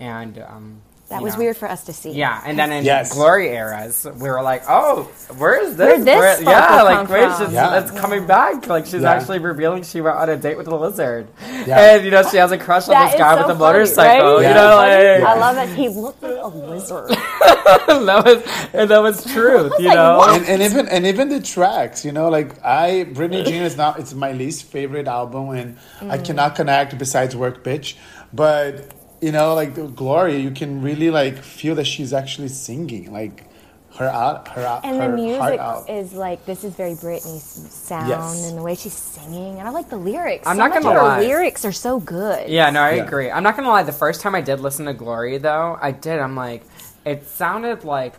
[0.00, 0.82] And um,
[1.12, 1.40] That was know.
[1.40, 2.10] weird for us to see.
[2.12, 3.12] Yeah, and then in Yes.
[3.12, 6.04] glory eras, we were like, "Oh, where's this?
[6.04, 7.44] Where'd this sparkle yeah, like come wait, from?
[7.46, 7.80] she's, Yeah.
[7.80, 8.66] it's coming back.
[8.66, 9.12] Like she's Yeah.
[9.12, 11.28] actually revealing she went on a date with a lizard,
[11.66, 11.78] Yeah.
[11.78, 13.58] and you know she has a crush on That this is guy so with a
[13.58, 14.32] funny, motorcycle.
[14.34, 14.36] right?
[14.38, 14.54] You Yeah.
[14.54, 17.08] know, I love that he looked like a lizard.
[17.10, 19.72] that was and that was truth.
[19.78, 20.36] You like, know, what?
[20.40, 23.98] and, and even and even the tracks, you know, like I Britney Jean is not
[23.98, 26.24] it's my least favorite album, and I Mm.
[26.24, 27.94] cannot connect besides Work Bitch,
[28.32, 28.88] but
[29.22, 33.50] you know, like Glory, you can really like feel that she's actually singing, like
[33.98, 35.88] her out, her out, And her the music heart out.
[35.88, 38.44] is like this is very Britney's sound Yes.
[38.44, 40.48] and the way she's singing, and I like the lyrics.
[40.48, 41.20] I'm so not much gonna of her lie.
[41.20, 42.48] lyrics are so good.
[42.48, 43.04] Yeah, no, I Yeah.
[43.04, 43.30] agree.
[43.30, 43.84] I'm not gonna lie.
[43.84, 46.18] The first time I did listen to Glory, though, I did.
[46.20, 46.64] I'm like,
[47.04, 48.14] it sounded like,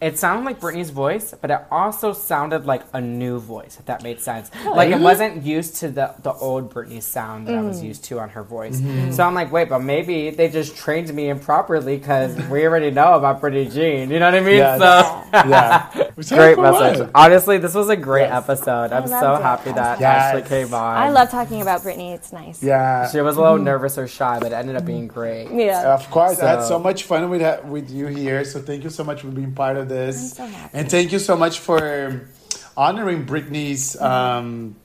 [0.00, 3.76] it sounded like Britney's voice, but it also sounded like a new voice.
[3.78, 4.50] If that made sense.
[4.64, 7.86] Oh, like it wasn't used to the the old Britney sound that I was mm.
[7.86, 8.80] used to on her voice.
[8.80, 9.12] Mm-hmm.
[9.12, 13.14] So I'm like, wait, but maybe they just trained me improperly because we already know
[13.14, 14.10] about Britney Jean.
[14.10, 14.56] You know what I mean?
[14.56, 14.78] Yes.
[14.78, 15.48] So.
[15.48, 17.00] yeah, Which Great message.
[17.00, 17.10] right?
[17.14, 18.44] Honestly, this was a great Yes.
[18.44, 18.92] episode.
[18.92, 19.42] I'm so it.
[19.42, 20.34] happy that Yes.
[20.34, 20.96] Ashley came on.
[20.96, 22.14] I love talking about Britney.
[22.14, 22.62] It's nice.
[22.62, 23.64] Yeah, She was a little mm-hmm.
[23.64, 25.50] nervous or shy, but it ended up being great.
[25.50, 25.94] Yeah.
[25.94, 28.44] Of course, I had So- so much fun with with you here.
[28.44, 30.32] So thank you so much for being part of this.
[30.32, 30.48] So.
[30.72, 32.28] And thank you so much for
[32.76, 34.00] honoring Britney's.
[34.00, 34.76] Um,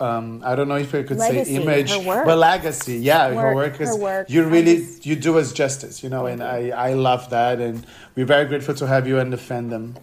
[0.00, 2.96] um, I don't know if I could Legacy, say image, but legacy.
[2.96, 3.80] Yeah, her Work, work.
[3.80, 4.30] Is, her work.
[4.30, 7.86] You really just- you do us justice, you know, and I I love that, and
[8.14, 9.96] we're very grateful to have you and defend them.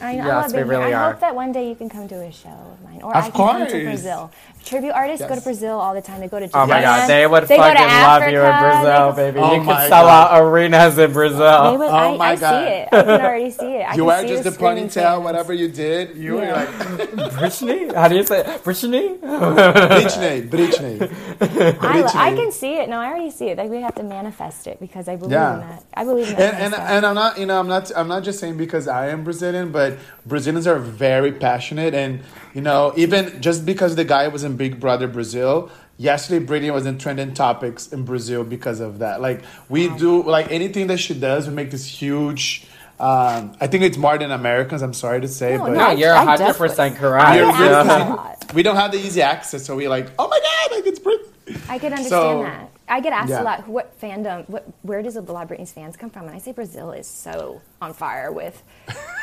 [0.00, 0.78] I, Yes, I love we being here.
[0.80, 1.10] really I are.
[1.12, 3.30] hope that one day you can come to a show of mine, or Of I
[3.30, 4.30] can come to Brazil.
[4.64, 6.20] Tribute artists go to Brazil all the time.
[6.20, 6.62] They go to Japan.
[6.62, 9.38] Oh my god, they would They go to fucking love you in Brazil, they baby.
[9.40, 10.32] Oh you could sell God.
[10.32, 11.70] out arenas in Brazil.
[11.72, 12.50] They would, Oh I, my I God.
[12.66, 12.88] see it.
[12.92, 13.82] I can already see it.
[13.82, 15.24] I you can wear just the screaming ponytail, fans.
[15.24, 16.16] whatever you did.
[16.16, 16.66] You Yeah.
[16.96, 17.94] were like Brittany?
[17.94, 18.64] How do you say it?
[18.64, 19.18] Brittany?
[19.18, 21.78] Britney, Britney.
[21.80, 22.88] I, I can see it.
[22.88, 23.58] No, I already see it.
[23.58, 25.54] Like we have to manifest it because I believe Yeah.
[25.54, 25.84] in that.
[25.94, 26.54] I believe in that.
[26.54, 29.08] and, and, and I'm not, you know, I'm not, I'm not just saying because I
[29.10, 29.85] am Brazilian, but
[30.26, 32.20] Brazilians are very passionate, and
[32.54, 36.86] you know, even just because the guy was in Big Brother Brazil, yesterday Britney was
[36.86, 39.20] in trending topics in Brazil because of that.
[39.20, 42.66] Like we do, like anything that she does, we make this huge.
[42.98, 44.80] Um, I think it's more than Americans.
[44.80, 47.26] I'm sorry to say, No, but no, No, you're I 100% definitely- correct.
[47.28, 48.54] I We're get asked good that because a lot.
[48.54, 51.68] we don't have the easy access, so we're like, oh my god, like it's Britney.
[51.68, 52.70] I could understand So- that.
[52.88, 53.42] I get asked Yeah.
[53.42, 56.26] a lot, what fandom, what, where does a lot of Britney's fans come from?
[56.26, 58.62] And I say Brazil is so on fire with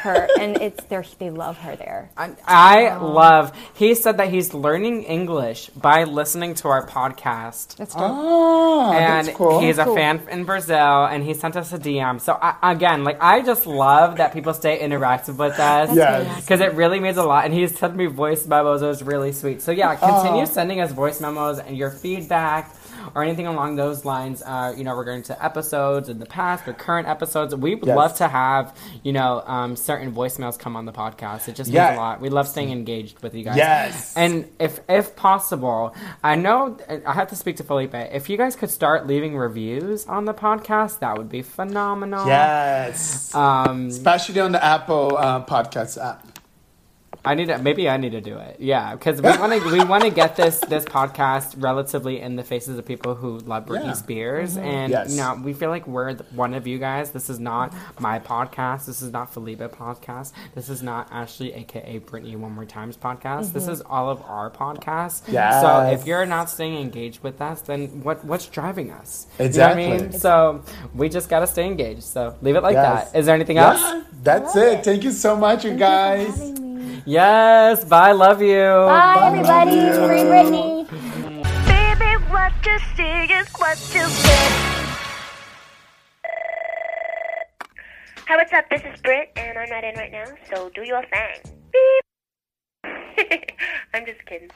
[0.01, 2.09] her, and it's they they love her there.
[2.17, 3.53] I, I love.
[3.75, 7.77] He said that he's learning English by listening to our podcast.
[7.77, 8.03] That's dope.
[8.03, 9.59] Oh, and that's cool.
[9.61, 9.95] he's a Cool.
[9.95, 12.19] fan in Brazil, and he sent us a DM.
[12.19, 15.95] So I, again, like I just love that people stay interactive with us.
[15.95, 16.41] Yes.
[16.41, 18.81] Because it really means a lot, and he's sent me voice memos.
[18.81, 19.61] It was really sweet.
[19.61, 20.45] So yeah, continue Oh.
[20.45, 22.69] sending us voice memos and your feedback
[23.15, 24.41] or anything along those lines.
[24.45, 27.53] Uh, you know, regarding to episodes in the past or current episodes.
[27.55, 27.95] We would Yes.
[27.97, 31.47] love to have you know um, certain voicemails come on the podcast.
[31.47, 31.87] It just Yeah.
[31.89, 32.21] means a lot.
[32.21, 33.57] We love staying engaged with you guys.
[33.57, 34.13] Yes.
[34.15, 37.93] And if if possible, I know I have to speak to Felipe.
[37.95, 42.27] If you guys could start leaving reviews on the podcast, that would be phenomenal.
[42.27, 43.33] Yes.
[43.35, 46.25] Um, Especially on the Apple uh, Podcast app.
[47.25, 48.57] I need to maybe I need to do it.
[48.59, 52.43] Yeah, because we want to we want to get this this podcast relatively in the
[52.43, 53.91] faces of people who love Britney Yeah.
[53.91, 53.93] Mm-hmm.
[53.93, 55.11] Spears, and Yes.
[55.11, 57.11] you know we feel like we're one of you guys.
[57.11, 58.85] This is not my podcast.
[58.87, 60.33] This is not Felipe podcast.
[60.53, 63.53] This is not Ashley, aka Britney One More Times podcast.
[63.53, 65.23] This is all of our podcasts.
[65.61, 69.27] So if you're not staying engaged with us, then what what's driving us?
[69.39, 69.87] You know what I Exactly.
[70.09, 70.11] mean?
[70.11, 70.61] So
[70.93, 72.03] we just gotta stay engaged.
[72.03, 73.11] So leave it like Yes.
[73.11, 73.17] that.
[73.19, 74.03] Is there anything else?
[74.23, 74.79] That's it.
[74.79, 74.83] it.
[74.83, 76.72] Thank you so much, you Thank you for guys.
[77.05, 77.13] Having me.
[77.13, 77.85] Yes.
[77.85, 78.11] Bye.
[78.11, 78.57] Love you.
[78.57, 79.91] Bye, everybody.
[80.07, 80.87] Free Britney.
[81.67, 84.51] Baby, what you see is what you get.
[88.27, 88.69] Hi, what's up?
[88.69, 91.55] This is Britt, and I'm not in right now, so do your thing.
[91.71, 92.03] Beep.
[93.93, 94.49] I'm just kidding.